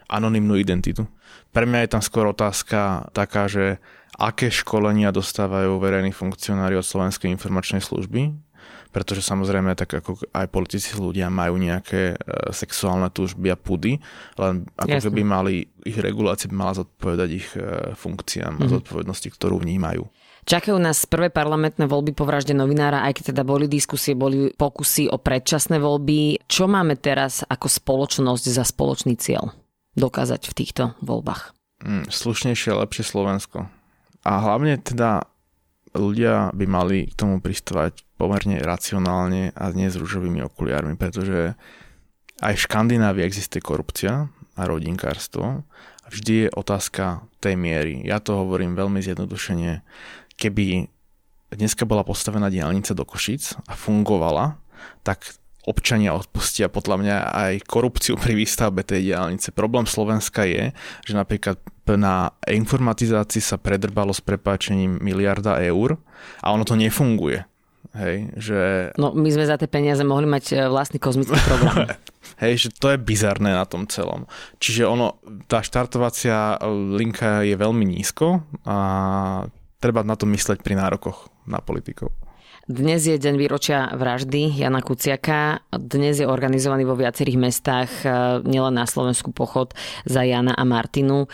anonymnú 0.07 0.55
identitu. 0.55 1.11
Pre 1.51 1.67
mňa 1.67 1.87
je 1.87 1.93
tam 1.99 2.03
skôr 2.03 2.31
otázka 2.31 3.11
taká, 3.11 3.51
že 3.51 3.83
aké 4.21 4.53
školenia 4.53 5.09
dostávajú 5.11 5.81
verejní 5.81 6.13
funkcionári 6.13 6.77
od 6.77 6.85
Slovenskej 6.85 7.33
informačnej 7.33 7.81
služby, 7.81 8.37
pretože 8.93 9.25
samozrejme 9.25 9.73
tak 9.79 9.97
ako 9.97 10.21
aj 10.35 10.47
politici 10.53 10.99
ľudia 10.99 11.33
majú 11.33 11.57
nejaké 11.57 12.15
e, 12.15 12.17
sexuálne 12.53 13.09
túžby 13.09 13.49
a 13.49 13.57
pudy, 13.57 13.97
len 14.37 14.67
ako 14.77 14.97
Jasne. 14.99 15.07
keby 15.09 15.23
mali, 15.25 15.55
ich 15.87 15.97
regulácia 15.97 16.51
by 16.51 16.57
mala 16.59 16.75
zodpovedať 16.85 17.29
ich 17.33 17.49
e, 17.57 17.95
funkciám 17.97 18.61
mm-hmm. 18.61 18.67
a 18.67 18.69
mhm. 18.69 18.75
zodpovednosti, 18.77 19.29
ktorú 19.33 19.63
vnímajú. 19.63 20.05
Čakajú 20.41 20.81
nás 20.81 21.05
prvé 21.05 21.29
parlamentné 21.29 21.85
voľby 21.85 22.17
po 22.17 22.25
vražde 22.25 22.57
novinára, 22.57 23.05
aj 23.05 23.21
keď 23.21 23.25
teda 23.37 23.43
boli 23.45 23.69
diskusie, 23.69 24.17
boli 24.17 24.51
pokusy 24.57 25.13
o 25.13 25.21
predčasné 25.21 25.77
voľby. 25.77 26.49
Čo 26.49 26.65
máme 26.65 26.97
teraz 26.97 27.45
ako 27.45 27.69
spoločnosť 27.69 28.45
za 28.49 28.65
spoločný 28.65 29.21
cieľ 29.21 29.53
dokázať 29.95 30.49
v 30.49 30.57
týchto 30.57 30.83
voľbách? 31.05 31.53
Mm, 31.85 32.09
slušnejšie 32.09 32.73
a 32.73 32.81
lepšie 32.83 33.05
Slovensko. 33.05 33.69
A 34.25 34.33
hlavne 34.41 34.77
teda 34.81 35.25
ľudia 35.97 36.55
by 36.55 36.65
mali 36.69 37.09
k 37.11 37.15
tomu 37.17 37.43
pristávať 37.43 38.05
pomerne 38.21 38.61
racionálne 38.61 39.51
a 39.57 39.73
nie 39.73 39.89
s 39.89 39.97
rúžovými 39.97 40.45
okuliármi, 40.45 40.95
pretože 40.95 41.57
aj 42.41 42.53
v 42.57 42.65
Škandinávii 42.69 43.25
existuje 43.25 43.65
korupcia 43.65 44.29
a 44.57 44.63
rodinkárstvo. 44.69 45.65
Vždy 46.11 46.47
je 46.47 46.49
otázka 46.53 47.25
tej 47.39 47.55
miery. 47.55 48.03
Ja 48.03 48.19
to 48.19 48.35
hovorím 48.35 48.75
veľmi 48.75 48.99
zjednodušene 48.99 49.85
keby 50.41 50.89
dneska 51.53 51.85
bola 51.85 52.01
postavená 52.01 52.49
diálnica 52.49 52.97
do 52.97 53.05
Košic 53.05 53.61
a 53.69 53.77
fungovala, 53.77 54.57
tak 55.05 55.37
občania 55.69 56.17
odpustia 56.17 56.73
podľa 56.73 56.97
mňa 56.97 57.17
aj 57.37 57.53
korupciu 57.69 58.17
pri 58.17 58.33
výstavbe 58.33 58.81
tej 58.81 59.13
diálnice. 59.13 59.53
Problém 59.53 59.85
Slovenska 59.85 60.49
je, 60.49 60.73
že 61.05 61.13
napríklad 61.13 61.61
na 61.97 62.31
informatizácii 62.47 63.43
sa 63.43 63.57
predrbalo 63.57 64.15
s 64.15 64.21
prepáčením 64.21 65.01
miliarda 65.01 65.63
eur 65.65 65.99
a 66.43 66.53
ono 66.53 66.67
to 66.67 66.77
nefunguje. 66.77 67.47
Hej, 67.91 68.17
že... 68.39 68.59
No 68.95 69.11
my 69.11 69.27
sme 69.35 69.51
za 69.51 69.59
tie 69.59 69.67
peniaze 69.67 70.07
mohli 70.07 70.23
mať 70.29 70.45
e, 70.55 70.57
vlastný 70.71 71.03
kozmický 71.03 71.35
program. 71.43 71.91
Hej, 72.43 72.55
že 72.67 72.69
to 72.79 72.95
je 72.95 73.03
bizarné 73.03 73.51
na 73.51 73.67
tom 73.67 73.91
celom. 73.91 74.31
Čiže 74.63 74.87
ono, 74.87 75.19
tá 75.51 75.59
štartovacia 75.59 76.61
linka 76.95 77.43
je 77.43 77.59
veľmi 77.59 77.83
nízko 77.83 78.47
a 78.63 78.77
treba 79.83 80.07
na 80.07 80.15
to 80.15 80.31
mysleť 80.31 80.63
pri 80.63 80.79
nárokoch 80.79 81.33
na 81.51 81.59
politikov. 81.59 82.15
Dnes 82.71 83.03
je 83.03 83.19
deň 83.19 83.35
výročia 83.35 83.91
vraždy 83.91 84.63
Jana 84.63 84.79
Kuciaka. 84.79 85.67
Dnes 85.75 86.23
je 86.23 86.31
organizovaný 86.31 86.87
vo 86.87 86.95
viacerých 86.95 87.43
mestách, 87.43 87.91
e, 88.07 88.09
nielen 88.47 88.79
na 88.79 88.87
Slovensku 88.87 89.35
pochod 89.35 89.75
za 90.07 90.23
Jana 90.23 90.55
a 90.55 90.63
Martinu. 90.63 91.27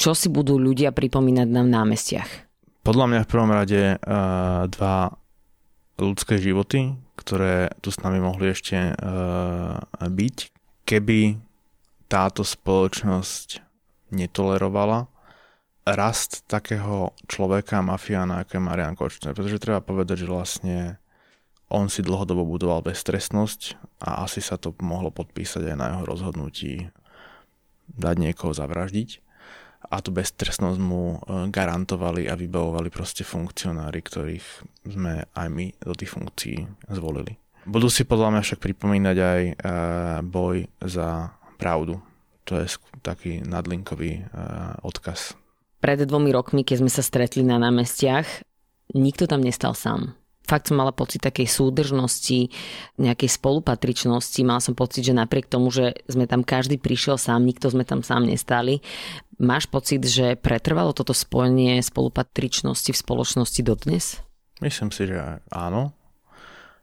Čo 0.00 0.16
si 0.16 0.32
budú 0.32 0.56
ľudia 0.56 0.96
pripomínať 0.96 1.44
na 1.52 1.60
námestiach? 1.60 2.48
Podľa 2.80 3.04
mňa 3.04 3.20
v 3.20 3.28
prvom 3.28 3.52
rade 3.52 3.82
uh, 4.00 4.64
dva 4.72 5.12
ľudské 6.00 6.40
životy, 6.40 6.96
ktoré 7.20 7.68
tu 7.84 7.92
s 7.92 8.00
nami 8.00 8.16
mohli 8.16 8.48
ešte 8.48 8.96
uh, 8.96 9.76
byť, 10.00 10.36
keby 10.88 11.36
táto 12.08 12.40
spoločnosť 12.40 13.60
netolerovala 14.16 15.04
rast 15.84 16.48
takého 16.48 17.12
človeka, 17.28 17.84
mafiána, 17.84 18.40
ako 18.40 18.56
je 18.56 18.62
Marian 18.64 18.96
Kočner. 18.96 19.36
Pretože 19.36 19.60
treba 19.60 19.84
povedať, 19.84 20.24
že 20.24 20.32
vlastne 20.32 20.96
on 21.68 21.92
si 21.92 22.00
dlhodobo 22.00 22.48
budoval 22.48 22.80
beztrestnosť 22.88 23.76
a 24.00 24.24
asi 24.24 24.40
sa 24.40 24.56
to 24.56 24.72
mohlo 24.80 25.12
podpísať 25.12 25.70
aj 25.70 25.76
na 25.76 25.86
jeho 25.92 26.04
rozhodnutí 26.08 26.88
dať 28.00 28.16
niekoho 28.16 28.56
zavraždiť. 28.56 29.29
A 29.88 30.04
tú 30.04 30.12
beztrestnosť 30.12 30.78
mu 30.78 31.16
e, 31.16 31.48
garantovali 31.48 32.28
a 32.28 32.36
vybavovali 32.36 32.92
proste 32.92 33.24
funkcionári, 33.24 34.04
ktorých 34.04 34.46
sme 34.84 35.24
aj 35.32 35.48
my 35.48 35.66
do 35.80 35.94
tých 35.96 36.12
funkcií 36.12 36.58
zvolili. 36.92 37.40
Budú 37.64 37.88
si 37.88 38.04
podľa 38.04 38.36
mňa 38.36 38.42
však 38.44 38.60
pripomínať 38.60 39.16
aj 39.16 39.42
e, 39.42 39.52
boj 40.28 40.68
za 40.84 41.32
pravdu. 41.56 41.98
To 42.44 42.60
je 42.60 42.68
taký 43.00 43.40
nadlinkový 43.40 44.20
e, 44.20 44.22
odkaz 44.84 45.40
pred 45.80 45.96
dvomi 46.04 46.30
rokmi, 46.30 46.62
keď 46.62 46.84
sme 46.84 46.92
sa 46.92 47.00
stretli 47.00 47.40
na 47.40 47.56
námestiach, 47.56 48.44
nikto 48.92 49.24
tam 49.24 49.40
nestal 49.40 49.72
sám. 49.72 50.12
Fakt 50.48 50.72
som 50.72 50.80
mala 50.80 50.90
pocit 50.90 51.22
takej 51.22 51.46
súdržnosti, 51.46 52.50
nejakej 52.98 53.30
spolupatričnosti. 53.30 54.40
Mal 54.42 54.58
som 54.58 54.74
pocit, 54.74 55.06
že 55.06 55.14
napriek 55.14 55.46
tomu, 55.46 55.70
že 55.70 55.94
sme 56.10 56.26
tam 56.26 56.42
každý 56.42 56.80
prišiel 56.80 57.20
sám, 57.20 57.46
nikto 57.46 57.70
sme 57.70 57.86
tam 57.86 58.02
sám 58.02 58.26
nestali. 58.26 58.82
Máš 59.38 59.70
pocit, 59.70 60.02
že 60.02 60.34
pretrvalo 60.34 60.90
toto 60.90 61.14
spojenie 61.14 61.78
spolupatričnosti 61.84 62.90
v 62.90 62.98
spoločnosti 62.98 63.60
dodnes? 63.62 64.18
Myslím 64.60 64.90
si, 64.90 65.08
že 65.08 65.40
áno 65.48 65.99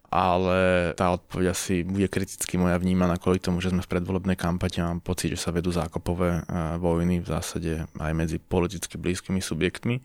ale 0.08 0.92
tá 0.96 1.12
odpoveď 1.12 1.52
asi 1.52 1.84
bude 1.84 2.08
kriticky 2.08 2.56
moja 2.56 2.80
vnímaná 2.80 3.20
kvôli 3.20 3.44
tomu, 3.44 3.60
že 3.60 3.76
sme 3.76 3.84
v 3.84 3.92
predvolebnej 3.92 4.40
kampani 4.40 4.80
a 4.80 4.90
mám 4.96 5.04
pocit, 5.04 5.36
že 5.36 5.44
sa 5.44 5.52
vedú 5.52 5.68
zákopové 5.68 6.30
e, 6.32 6.42
vojny 6.80 7.20
v 7.20 7.28
zásade 7.28 7.72
aj 8.00 8.12
medzi 8.16 8.40
politicky 8.40 8.96
blízkymi 8.96 9.44
subjektmi. 9.44 10.00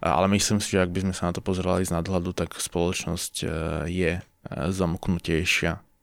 Ale 0.00 0.26
myslím 0.32 0.64
si, 0.64 0.76
že 0.76 0.84
ak 0.84 0.92
by 0.96 1.00
sme 1.04 1.14
sa 1.14 1.28
na 1.28 1.36
to 1.36 1.44
pozerali 1.44 1.84
z 1.84 1.92
nadhľadu, 1.92 2.32
tak 2.32 2.56
spoločnosť 2.56 3.34
e, 3.44 3.46
je 3.92 4.12
e, 4.16 4.22
zamknutejšia 4.48 5.93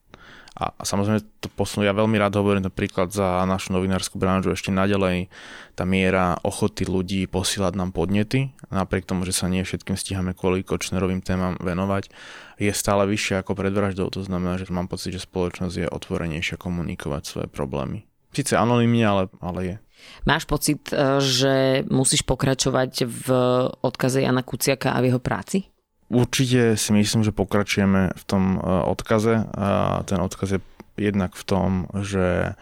a, 0.52 0.76
samozrejme 0.84 1.24
to 1.40 1.48
posunú, 1.56 1.88
ja 1.88 1.96
veľmi 1.96 2.20
rád 2.20 2.36
hovorím 2.36 2.68
napríklad 2.68 3.08
za 3.16 3.48
našu 3.48 3.72
novinárskú 3.72 4.20
branžu 4.20 4.52
ešte 4.52 4.68
naďalej 4.68 5.32
tá 5.80 5.88
miera 5.88 6.36
ochoty 6.44 6.84
ľudí 6.84 7.24
posílať 7.32 7.80
nám 7.80 7.96
podnety, 7.96 8.52
napriek 8.68 9.08
tomu, 9.08 9.24
že 9.24 9.32
sa 9.32 9.48
nie 9.48 9.64
všetkým 9.64 9.96
stíhame 9.96 10.36
kvôli 10.36 10.68
Kočnerovým 10.68 11.24
témam 11.24 11.56
venovať, 11.64 12.12
je 12.60 12.72
stále 12.76 13.08
vyššia 13.08 13.48
ako 13.48 13.56
pred 13.56 13.72
vraždou. 13.72 14.12
To 14.12 14.22
znamená, 14.28 14.60
že 14.60 14.68
mám 14.70 14.92
pocit, 14.92 15.16
že 15.16 15.24
spoločnosť 15.24 15.76
je 15.76 15.88
otvorenejšia 15.88 16.60
komunikovať 16.60 17.24
svoje 17.24 17.48
problémy. 17.48 18.04
Sice 18.36 18.60
anonymne, 18.60 19.04
ale, 19.08 19.24
ale 19.40 19.60
je. 19.64 19.76
Máš 20.28 20.44
pocit, 20.46 20.84
e, 20.92 21.20
že 21.24 21.84
musíš 21.88 22.28
pokračovať 22.28 23.08
v 23.08 23.28
odkaze 23.82 24.24
Jana 24.24 24.44
Kuciaka 24.44 24.94
a 24.96 25.00
v 25.00 25.12
jeho 25.12 25.22
práci? 25.24 25.72
Určite 26.12 26.76
si 26.76 26.92
myslím, 26.92 27.24
že 27.24 27.32
pokračujeme 27.32 28.12
v 28.12 28.24
tom 28.28 28.60
e, 28.60 28.60
odkaze. 28.68 29.48
A 29.56 30.04
ten 30.04 30.20
odkaz 30.20 30.60
je 30.60 30.62
jednak 31.00 31.32
v 31.40 31.44
tom, 31.48 31.70
že 32.04 32.60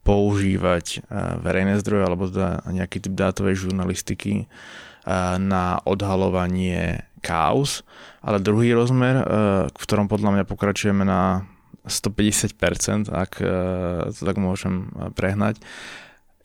používať 0.00 0.86
e, 0.96 0.98
verejné 1.44 1.76
zdroje 1.84 2.02
alebo 2.08 2.32
teda 2.32 2.64
nejaký 2.72 3.04
typ 3.04 3.12
dátovej 3.12 3.68
žurnalistiky 3.68 4.34
e, 4.40 4.44
na 5.36 5.76
odhalovanie 5.84 7.04
chaos, 7.20 7.84
ale 8.22 8.38
druhý 8.38 8.70
rozmer, 8.70 9.18
v 9.66 9.78
ktorom 9.82 10.06
podľa 10.06 10.30
mňa 10.38 10.44
pokračujeme 10.46 11.02
na 11.02 11.42
150%, 11.82 13.10
ak 13.10 13.42
to 14.14 14.22
tak 14.22 14.38
môžem 14.38 14.94
prehnať, 15.18 15.58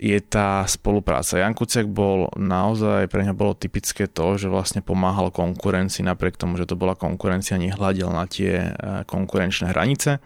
je 0.01 0.17
tá 0.17 0.65
spolupráca. 0.65 1.37
Jan 1.37 1.53
Kuciak 1.53 1.85
bol 1.85 2.33
naozaj, 2.33 3.05
pre 3.05 3.21
ňa 3.21 3.37
bolo 3.37 3.53
typické 3.53 4.09
to, 4.09 4.33
že 4.33 4.49
vlastne 4.49 4.81
pomáhal 4.81 5.29
konkurencii, 5.29 6.01
napriek 6.01 6.41
tomu, 6.41 6.57
že 6.57 6.65
to 6.65 6.73
bola 6.73 6.97
konkurencia, 6.97 7.61
nehľadil 7.61 8.09
na 8.09 8.25
tie 8.25 8.73
e, 8.73 9.05
konkurenčné 9.05 9.69
hranice. 9.69 10.17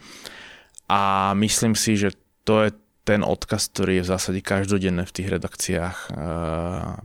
A 0.88 1.36
myslím 1.36 1.76
si, 1.76 2.00
že 2.00 2.16
to 2.48 2.64
je 2.64 2.72
ten 3.06 3.22
odkaz, 3.22 3.70
ktorý 3.70 4.00
je 4.00 4.04
v 4.08 4.12
zásade 4.16 4.40
každodenne 4.42 5.04
v 5.04 5.12
tých 5.12 5.28
redakciách 5.28 5.98
e, 6.08 6.10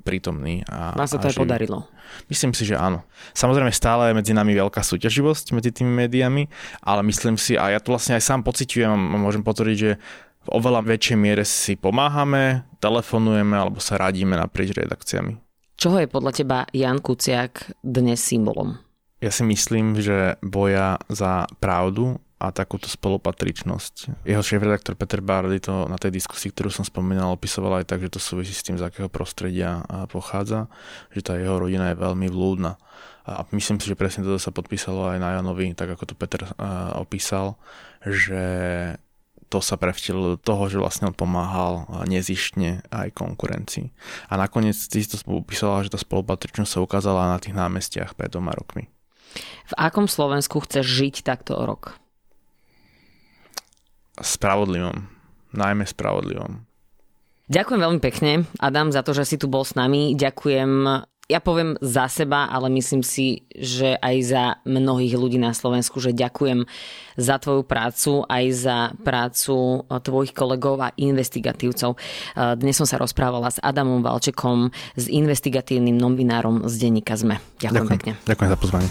prítomný. 0.07 0.63
A, 0.71 0.95
Vám 0.95 1.11
sa 1.11 1.19
to 1.19 1.27
aj 1.27 1.43
podarilo? 1.43 1.91
Myslím 2.31 2.55
si, 2.55 2.71
že 2.71 2.79
áno. 2.79 3.03
Samozrejme 3.35 3.75
stále 3.75 4.15
je 4.15 4.19
medzi 4.23 4.31
nami 4.31 4.55
veľká 4.55 4.79
súťaživosť 4.79 5.59
medzi 5.59 5.75
tými 5.75 5.91
médiami, 6.07 6.47
ale 6.87 7.03
myslím 7.11 7.35
si, 7.35 7.59
a 7.59 7.75
ja 7.75 7.83
to 7.83 7.91
vlastne 7.91 8.15
aj 8.15 8.23
sám 8.23 8.47
pociťujem, 8.47 8.95
môžem 8.95 9.43
potvrdiť, 9.43 9.77
že 9.77 9.99
v 10.41 10.49
oveľa 10.49 10.81
väčšej 10.85 11.19
miere 11.21 11.45
si 11.45 11.77
pomáhame, 11.77 12.65
telefonujeme 12.81 13.57
alebo 13.57 13.77
sa 13.77 14.01
radíme 14.01 14.37
naprieč 14.41 14.73
redakciami. 14.73 15.37
Čoho 15.77 15.97
je 16.01 16.09
podľa 16.09 16.33
teba 16.33 16.59
Jan 16.73 17.01
Kuciak 17.01 17.81
dnes 17.81 18.21
symbolom? 18.21 18.77
Ja 19.21 19.29
si 19.29 19.45
myslím, 19.45 20.01
že 20.01 20.41
boja 20.41 20.97
za 21.13 21.45
pravdu 21.61 22.21
a 22.41 22.57
takúto 22.57 22.89
spolupatričnosť. 22.89 24.25
Jeho 24.25 24.41
šéf-redaktor 24.41 24.97
Peter 24.97 25.21
Bardy 25.21 25.61
to 25.61 25.85
na 25.93 26.01
tej 26.01 26.17
diskusii, 26.17 26.49
ktorú 26.49 26.73
som 26.73 26.89
spomínal, 26.89 27.37
opisoval 27.37 27.85
aj 27.85 27.93
tak, 27.93 28.01
že 28.01 28.17
to 28.17 28.21
súvisí 28.21 28.57
s 28.57 28.65
tým, 28.65 28.81
z 28.81 28.89
akého 28.89 29.13
prostredia 29.13 29.85
pochádza, 30.09 30.73
že 31.13 31.21
tá 31.21 31.37
jeho 31.37 31.61
rodina 31.61 31.93
je 31.93 32.01
veľmi 32.01 32.33
vlúdna. 32.33 32.81
A 33.29 33.45
myslím 33.53 33.77
si, 33.77 33.93
že 33.93 34.01
presne 34.01 34.25
toto 34.25 34.41
sa 34.41 34.57
podpísalo 34.57 35.13
aj 35.13 35.21
na 35.21 35.37
Janovi, 35.37 35.77
tak 35.77 35.93
ako 35.93 36.05
to 36.09 36.15
Peter 36.17 36.49
opísal, 36.97 37.61
že 38.09 38.41
to 39.51 39.59
sa 39.59 39.75
prevtilo 39.75 40.35
do 40.35 40.39
toho, 40.39 40.71
že 40.71 40.79
vlastne 40.79 41.11
on 41.11 41.17
pomáhal 41.19 41.91
nezištne 42.07 42.87
aj 42.87 43.11
konkurencii. 43.19 43.91
A 44.31 44.39
nakoniec 44.39 44.79
ty 44.79 45.03
si 45.03 45.11
to 45.11 45.19
upísala, 45.27 45.83
že 45.83 45.91
tá 45.91 45.99
spolupatričnosť 45.99 46.71
sa 46.71 46.81
ukázala 46.81 47.35
na 47.35 47.43
tých 47.43 47.59
námestiach 47.59 48.15
pred 48.15 48.31
dvoma 48.31 48.55
rokmi. 48.55 48.87
V 49.67 49.75
akom 49.75 50.07
Slovensku 50.07 50.63
chceš 50.63 50.87
žiť 50.87 51.15
takto 51.27 51.59
o 51.59 51.67
rok? 51.67 51.99
Spravodlivom. 54.23 55.11
Najmä 55.51 55.83
spravodlivom. 55.83 56.63
Ďakujem 57.51 57.81
veľmi 57.83 57.99
pekne, 57.99 58.47
Adam, 58.63 58.95
za 58.95 59.03
to, 59.03 59.11
že 59.11 59.27
si 59.27 59.37
tu 59.39 59.51
bol 59.51 59.67
s 59.67 59.75
nami. 59.75 60.15
Ďakujem 60.15 60.87
ja 61.31 61.39
poviem 61.39 61.79
za 61.79 62.11
seba, 62.11 62.51
ale 62.51 62.67
myslím 62.75 63.07
si, 63.07 63.47
že 63.55 63.95
aj 64.03 64.17
za 64.27 64.45
mnohých 64.67 65.15
ľudí 65.15 65.39
na 65.39 65.55
Slovensku, 65.55 66.03
že 66.03 66.11
ďakujem 66.11 66.67
za 67.15 67.39
tvoju 67.39 67.63
prácu, 67.63 68.27
aj 68.27 68.45
za 68.51 68.79
prácu 69.07 69.87
tvojich 69.87 70.35
kolegov 70.35 70.83
a 70.83 70.91
investigatívcov. 70.99 71.95
Dnes 72.59 72.75
som 72.75 72.89
sa 72.89 72.99
rozprávala 72.99 73.55
s 73.55 73.63
Adamom 73.63 74.03
Valčekom, 74.03 74.75
s 74.99 75.07
investigatívnym 75.07 75.95
novinárom 75.95 76.67
z 76.67 76.75
denníka 76.91 77.15
ZME. 77.15 77.39
Ďakujem, 77.63 77.71
ďakujem 77.71 77.87
pekne. 77.95 78.13
Ďakujem 78.27 78.51
za 78.51 78.59
pozvanie. 78.59 78.91